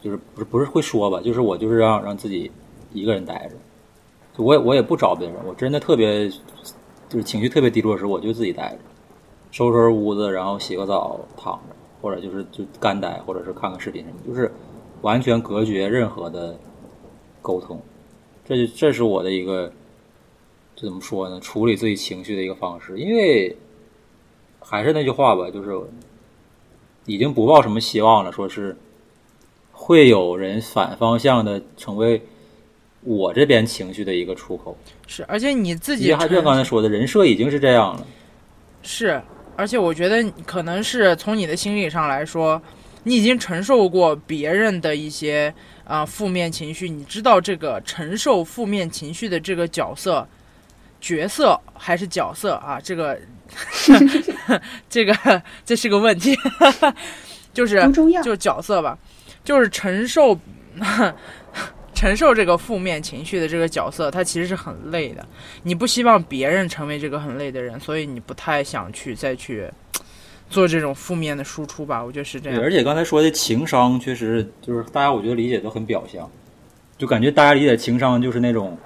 [0.01, 2.51] 就是不是不是会说吧，就是我就是让让自己
[2.91, 3.55] 一个人待着，
[4.35, 6.27] 就我也我也不找别人，我真的特别
[7.07, 8.79] 就是情绪特别低落的时候，我就自己待着，
[9.51, 11.75] 收拾收拾屋子，然后洗个澡躺着，
[12.05, 14.51] 或者就是就干呆，或者是看看视频什么，就是
[15.01, 16.55] 完全隔绝任何的
[17.41, 17.81] 沟通。
[18.47, 19.73] 这就这是我的一个，
[20.75, 21.39] 这怎么说呢？
[21.39, 22.99] 处理自己情绪的一个方式。
[22.99, 23.57] 因为
[24.59, 25.71] 还是那句话吧，就是
[27.07, 28.77] 已经不抱什么希望了，说是
[29.71, 32.21] 会有人反方向的成为
[33.01, 34.77] 我这边情绪的一个出口。
[35.07, 38.05] 是，而且你自己还就像刚才说的，人设已经是这样了。
[38.83, 39.19] 是，
[39.55, 42.61] 而且我觉得可能是从你的心理上来说，
[43.03, 45.53] 你已经承受过别人的一些
[45.85, 50.27] 啊、负面情绪，你知道这个承受负面情绪的这个角色、
[50.99, 52.79] 角色还是角色啊？
[52.83, 53.19] 这个
[54.89, 56.35] 这个这是个问题，
[57.53, 58.97] 就是就是角色吧，
[59.43, 60.37] 就是承受
[61.95, 65.25] 承受这个负面情绪的这个角色，他其实是很累的。
[65.63, 69.67] 你不希望别人成为这个很累的人，所以你不太想去再去
[70.49, 72.03] 做这种负面的输出吧？
[72.03, 72.61] 我觉得是这对，样。
[72.61, 76.29] 而且刚才说的情商，确实就是大家我觉得理解都很表象，
[76.97, 78.77] 就感觉大家理解情商就是那种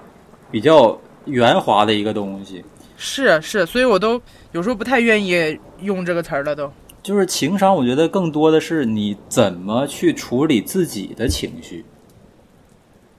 [0.50, 2.64] 比较圆滑的一个东西。
[2.96, 4.20] 是是，所以我都
[4.52, 6.72] 有时候不太愿意用这个词儿了都。
[7.02, 11.84] 就是情商，我觉得更多的是你怎么去处理自己的情绪。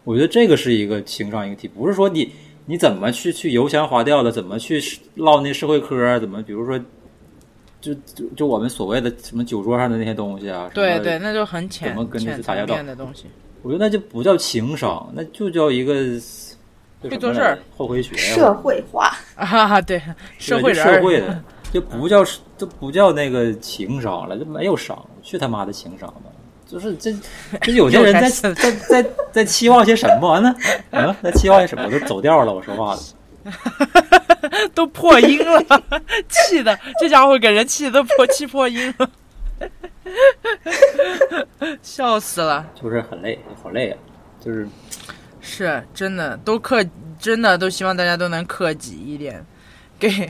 [0.04, 2.32] 我觉得这个是一个情商一个题，不是说你
[2.66, 4.82] 你怎么去去油腔滑调的，怎么去
[5.16, 6.80] 唠那社会嗑啊，怎么比如说，
[7.80, 13.26] 就就就我们所谓的什么酒桌上的那些东西啊，什么对对，那就很浅怎么跟浅层这打交道的东西。
[13.62, 15.94] 我觉得那就不叫情商，那就叫一个
[17.00, 20.02] 会做事儿，后回学社会化，啊哈哈，对，
[20.40, 22.26] 社会人社会的， 就不叫
[22.58, 26.31] 就不叫那个情商了，就没有商，去他妈的情商吧！
[26.72, 27.14] 就是这
[27.62, 30.56] 这有些人在在在在期望些什么呢？
[30.92, 31.84] 啊， 在期望些什么？
[31.86, 33.02] 我都走调了，我说话了。
[34.74, 35.64] 都破音了，
[36.30, 39.10] 气的这家伙给人气的都破气破音了，
[41.82, 42.66] 笑死了。
[42.80, 43.98] 就是很累，好累啊！
[44.40, 44.68] 就是
[45.42, 46.86] 是真的，都克
[47.20, 49.44] 真的都希望大家都能克己一点，
[50.00, 50.30] 给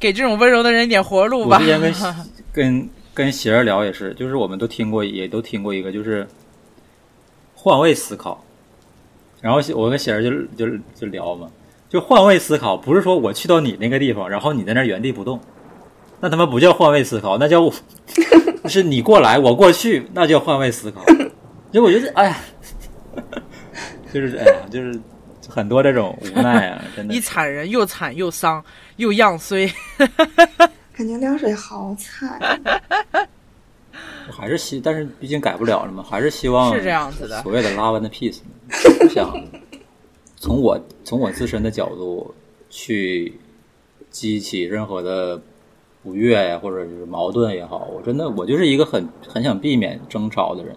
[0.00, 1.66] 给这种温柔的人一点活路吧我之。
[1.66, 1.92] 前跟
[2.52, 6.24] 跟跟喜儿聊也是，就是我们都听过，也都听过一个，就是
[7.52, 8.44] 换位思考。
[9.40, 11.50] 然后我跟喜儿就就就聊嘛，
[11.88, 15.40] 就换位思考，不是说我去到你那个地方，然后你在那原地不动，
[16.20, 17.74] 那他妈不叫换位思考，那叫我
[18.70, 21.04] 是你过来，我过去，那叫换位思考。
[21.72, 22.36] 就我觉得，哎呀，
[24.14, 24.96] 就是哎呀，就是
[25.48, 27.18] 很多这种无奈啊，真的 一。
[27.18, 28.64] 惨人又惨又丧
[28.94, 29.68] 又样衰，
[30.98, 32.40] 感觉凉水好惨。
[34.32, 38.40] 还是希，但是毕竟改不了了嘛，还是希望是这样子的所谓的 love and peace，
[38.98, 39.32] 不 想
[40.34, 42.34] 从我从我自身的角度
[42.68, 43.40] 去
[44.10, 45.40] 激起任何的
[46.02, 50.74] 不悦呀，或者是矛盾也好，我真的我就是一个很很想避免争吵的人，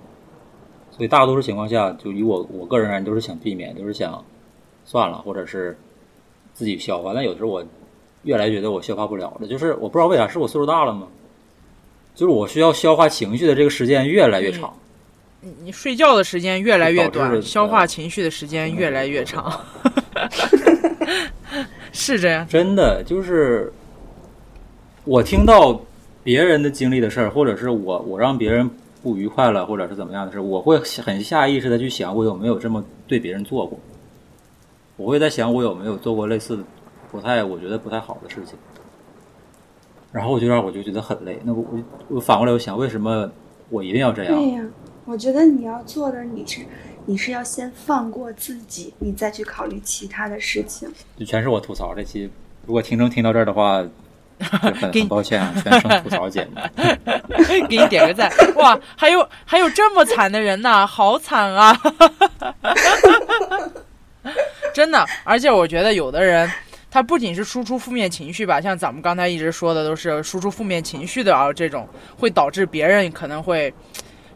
[0.91, 4.23] 所以大多数情况下，就以我我个人而言，都是想避免，都是想
[4.85, 5.75] 算了，或者是
[6.53, 7.11] 自己消化。
[7.13, 7.65] 但有时候我
[8.23, 11.07] 越来越觉得我消化不了了，就是我不知道为啥，是我岁数大了吗？
[12.13, 14.73] 就是我需要消化情绪的这个时间越来越长。
[15.39, 19.59] 你你睡觉的时间越来越短，消化情绪的时间越来越长，
[21.91, 22.47] 是这样。
[22.47, 23.71] 真的就是
[25.03, 25.79] 我听到
[26.23, 28.69] 别人的经历的事儿，或者是我我让别人
[29.01, 33.79] 不愉快了，或者是怎么样的事儿，我会很下意识的去想，我有没有这么对别人做过？
[34.97, 36.63] 我会在想，我有没有做过类似的
[37.11, 38.57] 不太我觉得不太好的事情。
[40.11, 41.39] 然后我就让我就觉得很累。
[41.43, 41.79] 那我我
[42.15, 43.29] 我反过来我想，为什么
[43.69, 44.35] 我一定要这样？
[44.35, 44.63] 对呀，
[45.05, 46.61] 我觉得你要做的，你是
[47.05, 50.89] 你是要先放过自己，你再去考虑其他的事情。
[51.17, 52.29] 就全是我吐槽这期。
[52.65, 53.81] 如果听众听到这儿的话，
[54.91, 56.51] 就很抱歉啊，全程吐槽节目。
[57.69, 58.29] 给你点个赞！
[58.55, 61.75] 哇，还有还有这么惨的人呐，好惨啊！
[64.73, 66.49] 真的，而且我觉得有的人，
[66.91, 71.87] 它不仅是输出负面情绪吧，像咱们刚才一直说的，都是输出负面情绪的啊，这种
[72.17, 73.73] 会导致别人可能会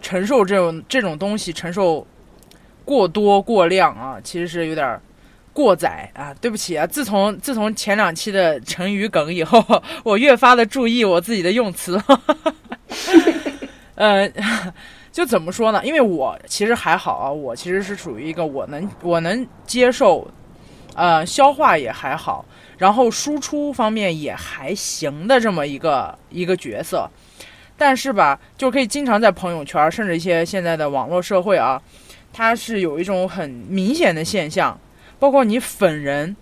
[0.02, 2.08] 承受这种这种东西，承受
[2.86, 4.98] 过多过量啊，其实是有点
[5.52, 6.34] 过载啊。
[6.40, 9.62] 对不起啊，自从自从前两期的成语梗以后，
[10.06, 12.02] 我越发的注意我自己的用词。
[13.96, 14.32] 呃，
[15.12, 15.86] 就怎么说呢？
[15.86, 20.26] 因为我其实还好啊，我其实是属于一个我能我能接受，
[20.96, 22.44] 呃，消化也还好，
[22.78, 27.08] 然后输出方面也还行的这么一个一个角色。
[27.78, 31.82] 但是吧，就可以经常在朋友圈，甚至一些现在的网络社会啊，
[32.32, 34.80] 它是有一种很明显的现象，
[35.20, 36.34] 包括你粉人，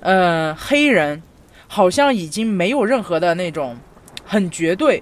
[0.00, 1.22] 呃，黑人，
[1.68, 3.78] 好像已经没有任何的那种
[4.24, 5.00] 很绝对，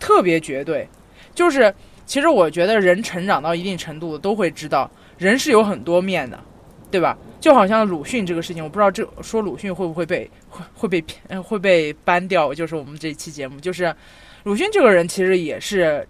[0.00, 0.88] 特别绝对。
[1.34, 1.74] 就是
[2.06, 6.38] 其实我觉得人成长到一定程度都会知道，人是有很多面的，
[6.92, 7.16] 对吧？
[7.40, 13.92] 就好像鲁迅这个事情，我不知道这说鲁迅会不会被会会被呃会被搬掉，就是我们这期节目，就是
[14.44, 16.06] 鲁迅这个人其实也是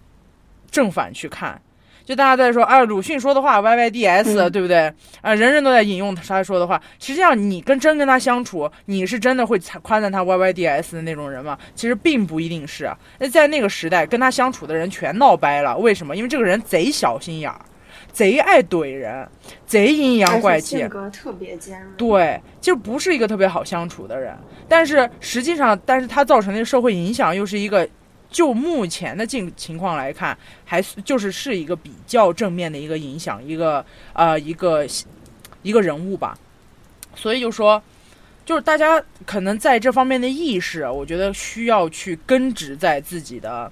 [0.69, 1.59] 正反去看。
[2.05, 4.93] 就大家在说，啊，鲁迅说的话 Y Y D S，、嗯对不对？
[5.21, 6.79] 啊，人人都在引用他说的话。
[6.99, 11.57] 实际上，你跟真跟他相处，你是真的会夸赞他 Y Y D S 的那种人吗？
[11.75, 12.97] 其实并不一定是啊。
[13.19, 15.77] 那在那个时代，跟他相处的人全闹掰了。
[15.77, 16.13] 为什么？
[16.13, 17.61] 因为这个人贼小心眼儿，
[18.13, 19.27] 贼爱怼人，
[19.65, 20.87] 贼阴阳怪气性。
[20.87, 21.91] 格特别尖锐。
[21.97, 24.37] 对，就不是一个特别好相处的人。
[24.69, 27.89] 但是实际上，但是他造成的社会影响又是一个，
[28.29, 33.83] 就目前的境情况来看，还是就是是一个比较正面的一个影响，一个
[34.13, 34.85] 呃一个
[35.63, 36.37] 一个人物吧。
[37.15, 37.81] 所以就说，
[38.45, 43.71] 就是大家可能在这方面的意识，我觉得需要去根植在自己的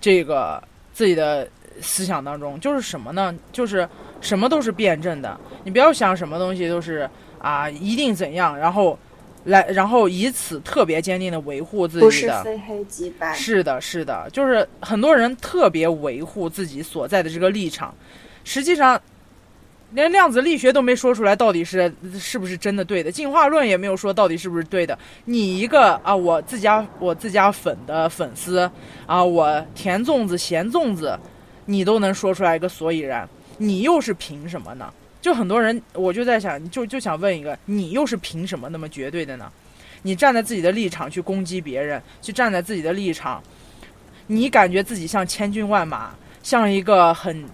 [0.00, 1.48] 这个自己的
[1.80, 2.58] 思想当中。
[2.60, 3.34] 就是什么呢？
[3.52, 3.88] 就是
[4.20, 7.08] 什么都是辩证的，你不要想什么东西都是
[7.38, 8.98] 啊一定怎样，然后
[9.44, 12.38] 来然后以此特别坚定的维护自己的。
[12.38, 13.32] 是非黑即白。
[13.32, 17.94] 是的，是的，就是很多人特别维护自己所在的这个立场，
[18.44, 19.00] 实际上
[19.92, 24.98] 连量子力学都没说出来到底是是不是真的对的，进化论也没有说到底是不是对的。
[25.24, 28.70] 你一个啊，我自家我自家粉的粉丝
[29.06, 31.18] 啊，我甜粽子咸粽子，
[31.70, 34.90] 你都能说出来一个所以然，你又是凭什么呢？
[35.20, 39.52] 就很多人，我就在想，就就想问一个，你又是凭什么那么绝对的呢？
[40.00, 43.42] 你站在自己的立场去攻击别人，去站在自己的立场，
[44.28, 47.44] 你感觉自己像千军万马，像一个很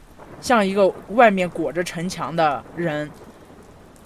[0.40, 3.10] 像一个外面裹着城墙的人，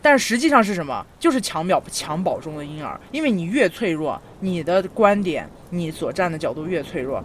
[0.00, 1.04] 但实际上是什么？
[1.18, 2.98] 就是襁褓襁褓中的婴儿。
[3.10, 7.22] 因为你越脆弱，你的观点、你所站的角度越脆弱，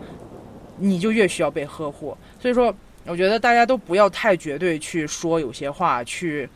[0.78, 2.17] 你就越需要被呵护。
[2.39, 2.74] 所以说，
[3.05, 6.47] 我觉得大家都不要太绝对去说有些话，去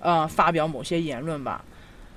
[0.00, 1.64] 呃发表某些言论吧。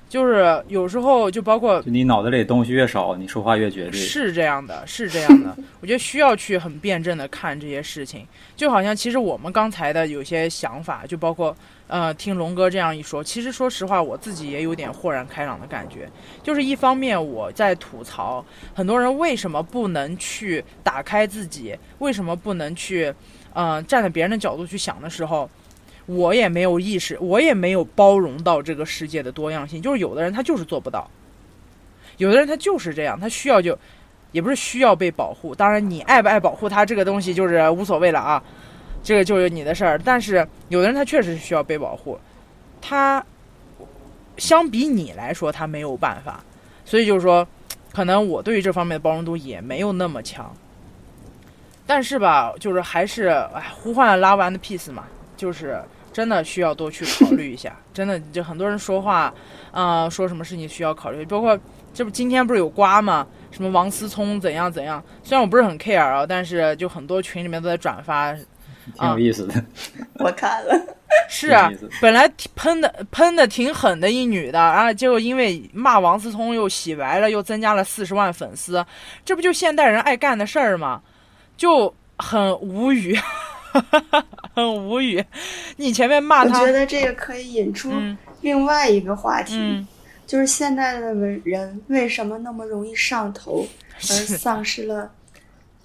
[0.09, 3.93] 就是有时候就包括就你脑子里东西越少，你说话越绝对。
[3.93, 5.55] 是这样的，是这样的。
[5.79, 8.27] 我觉得需要去很辩证的看这些事情，
[8.57, 11.55] 就好像其实我们刚才的有些想法，就包括
[11.91, 16.09] 呃听龙哥这样一说，其实说实话，我自己也有点豁然开朗的感觉。
[16.41, 23.13] 就是一方面我在吐槽很多人为什么不能去打开自己，为什么不能去
[23.53, 25.49] 呃站在别人的角度去想的时候。
[26.07, 29.79] 我也没有意识，我也没有包容到这个世界的多样性。
[29.79, 31.09] 就是有的人他就是做不到，
[32.17, 33.77] 有的人他就是这样，他需要就，
[34.31, 35.53] 也不是需要被保护。
[35.53, 38.43] 当然，你爱不爱保护他这个东西就是无所谓了啊，
[39.03, 39.99] 这个就是你的事儿。
[39.99, 42.19] 但是有的人他确实需要被保护，
[42.81, 43.23] 他
[44.37, 46.43] 相比你来说他没有办法，
[46.85, 47.47] 所以就是说，
[47.93, 50.53] 可能我对于这方面的包容度也没有那么强。
[51.85, 55.81] 但是吧，就是还是哎，呼唤 love and peace 嘛，就是。
[56.13, 59.33] 真的需要多去考虑一下，真的就很多人说话，
[59.71, 61.57] 啊、说什么事情需要考虑，包括
[61.93, 63.25] 这不今天不是有瓜吗？
[63.49, 65.01] 什么王思聪怎样怎样？
[65.23, 68.35] 虽然我不是很 care 啊，但是就很多群里面都在转发，
[68.97, 69.63] 挺有意思的。
[70.19, 70.73] 我看了，
[71.29, 71.71] 是啊
[72.01, 78.85] 本来喷的喷的挺狠的一女的，然后结果因为骂王思聪又洗白了，又增加了四十万粉丝，
[79.25, 81.01] 这不就现代人爱干的事儿吗？
[81.57, 83.17] 就很无语，
[84.55, 85.23] 很无语。
[85.77, 89.87] 你前面骂他我觉，得这个可以引出嗯另外一个话题，嗯，
[90.25, 93.67] 就是现代的人为什么那么容易上头，
[93.97, 95.11] 而丧失了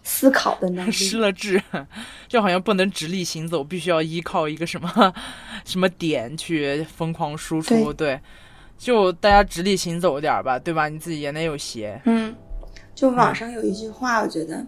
[0.08, 0.92] 思考的能力。
[0.92, 1.60] 失了智，
[2.28, 5.12] 就好像不能直立行走，必须要依靠一个什么
[5.66, 7.92] 什么点去疯狂输出。
[7.92, 8.20] 对，
[8.78, 10.88] 就大家直立行走点儿吧，对吧？
[10.88, 12.00] 你自己也得有鞋。
[12.04, 12.32] 嗯，
[12.94, 14.64] 就网上有一句话，我觉得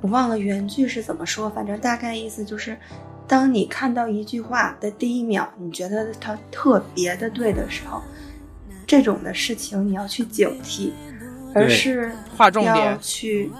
[0.00, 2.76] 我忘了原句是怎么说，反正大概意思就是，
[3.28, 8.02] 当你看到一句话的第一秒，你觉得它特别的对的时候，
[8.84, 10.90] 这种的事情你要去警惕，
[11.54, 13.50] 而是要划重点去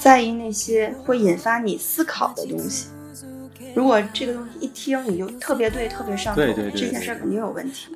[0.00, 2.88] 在意那些会引发你思考的东西。
[3.74, 7.94] 如果这个东西一听你就特别对、特别上头，对对对这件事肯定有问题。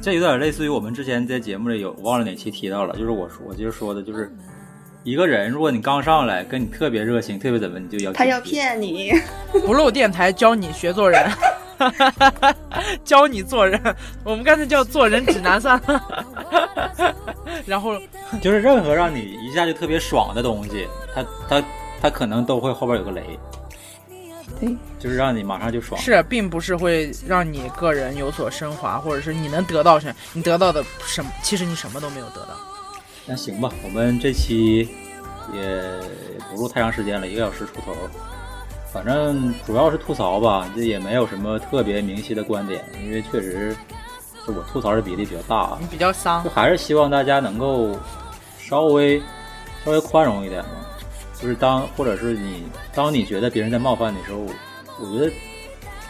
[0.00, 4.34] 这有点类似于我们之前在节目里有忘了哪期提到了，就是我说我就是说的，就是
[5.04, 9.12] 一个人，如果你刚上来跟你特别热情、特别怎么，你就要他要骗你，
[9.64, 11.30] 不漏电台教你学做人，
[13.04, 13.80] 教你做人，
[14.24, 16.04] 我们干脆叫做人指南算了。
[17.66, 17.96] 然后
[18.40, 21.62] 就是任何让你一下就特别爽的东西，它它
[22.00, 23.38] 它可能都会后边有个雷，
[24.60, 26.00] 对，就是让你马上就爽。
[26.00, 32.56] 是，并不是会让你个人有所升华，或者是你能得到什么，你得到的什么，其实你什么都没有得到。
[33.26, 34.88] 那行吧，我们这期
[35.52, 36.00] 也
[36.50, 37.94] 不录太长时间了，一个小时出头。
[38.92, 43.74] 反正主要是吐槽吧，这也没有什么特别明晰的观点，因为确实
[44.46, 45.86] 就我吐槽的比例比较大啊你。
[45.86, 47.98] 比较丧就，还是希望大家能够
[48.58, 49.18] 稍微
[49.84, 50.70] 稍微宽容一点嘛。
[51.40, 52.64] 就是当或者是你
[52.94, 54.46] 当你觉得别人在冒犯你的时候，
[55.00, 55.32] 我觉得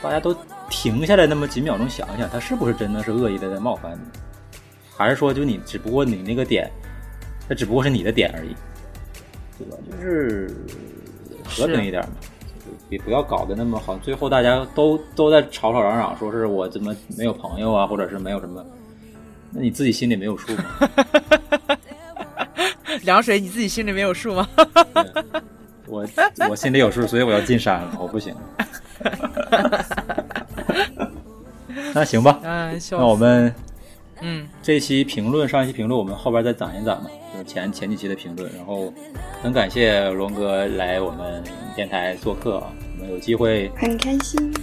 [0.03, 0.37] 大家都
[0.69, 4.59] 停下来那么几秒钟想一想，他是不是真的是恶意的在冒犯你，
[4.97, 6.71] 还是说就你只不过你那个点，
[7.49, 8.55] 他只不过是你的点而已，
[9.57, 9.77] 对吧？
[9.91, 10.51] 就是
[11.45, 12.11] 和平一点嘛。
[12.93, 18.63] 也不要搞得那么好，最后大家都都在吵吵嚷嚷，说是我怎么没有朋友啊，或者是没有什么，
[19.51, 20.65] 那你自己心里没有数吗？
[23.05, 24.47] 凉水你自己心里没有数吗？
[24.93, 25.25] 对
[25.87, 26.07] 我
[26.51, 28.35] 我心里有数，所以我要进山了，我不行。
[31.95, 33.55] 那行吧，嗯，那我们
[34.21, 38.51] 嗯，这期评论，上一期评论，我们后边再攒一攒吧，就是前前几期的评论。
[38.55, 38.93] 然后
[39.43, 41.43] 很感谢龙哥来我们
[41.75, 44.55] 电台做客啊，我们有机会很开心。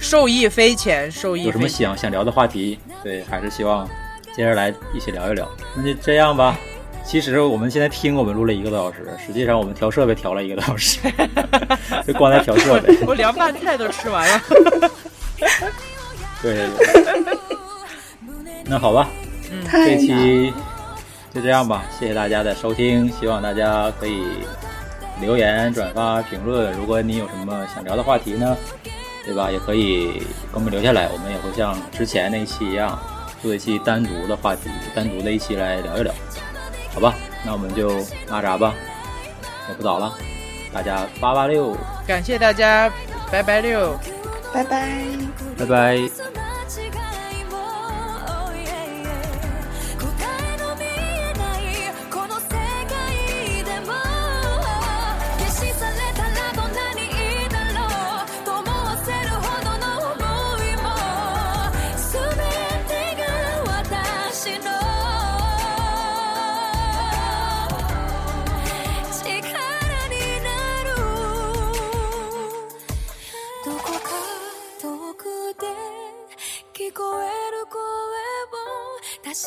[0.00, 1.68] 受益匪浅，受益有什么。
[1.68, 3.88] 想想聊的话题，对，还是希望
[4.34, 5.48] 接着来一起聊一聊。
[5.76, 6.58] 那就这样吧。
[7.04, 10.98] 其实我们现在听我们录了一个多小时，实际上我们调设备调了一个多小时，
[12.06, 12.96] 就光在调设备。
[13.06, 14.40] 我凉拌菜都吃完了。
[16.40, 17.38] 对对对。
[18.64, 19.08] 那好吧，
[19.42, 20.52] 这太难了期
[21.34, 24.22] 就这样吧，谢谢大家的收听，希望大家可以
[25.22, 28.54] 留言转发评论如果你有什么想聊的话题呢
[29.24, 29.50] 对吧？
[29.50, 32.98] 也可以给我们留下来我们也会像之前那一期一样
[33.40, 36.12] 做一期单独的话题单独的一期来聊一聊。
[36.92, 37.14] 好吧
[37.46, 38.74] 那我们就拉闸吧
[39.68, 40.12] 也不早了
[40.74, 41.76] 大家八八六。
[42.06, 42.90] 感谢大家
[43.30, 43.96] 拜拜六。
[44.52, 44.98] 拜拜。
[45.56, 46.41] 拜拜。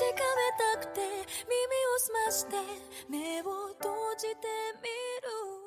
[0.04, 0.12] め
[0.82, 2.56] たくて耳を澄まして
[3.10, 4.48] 目を閉じて
[4.82, 5.65] みる。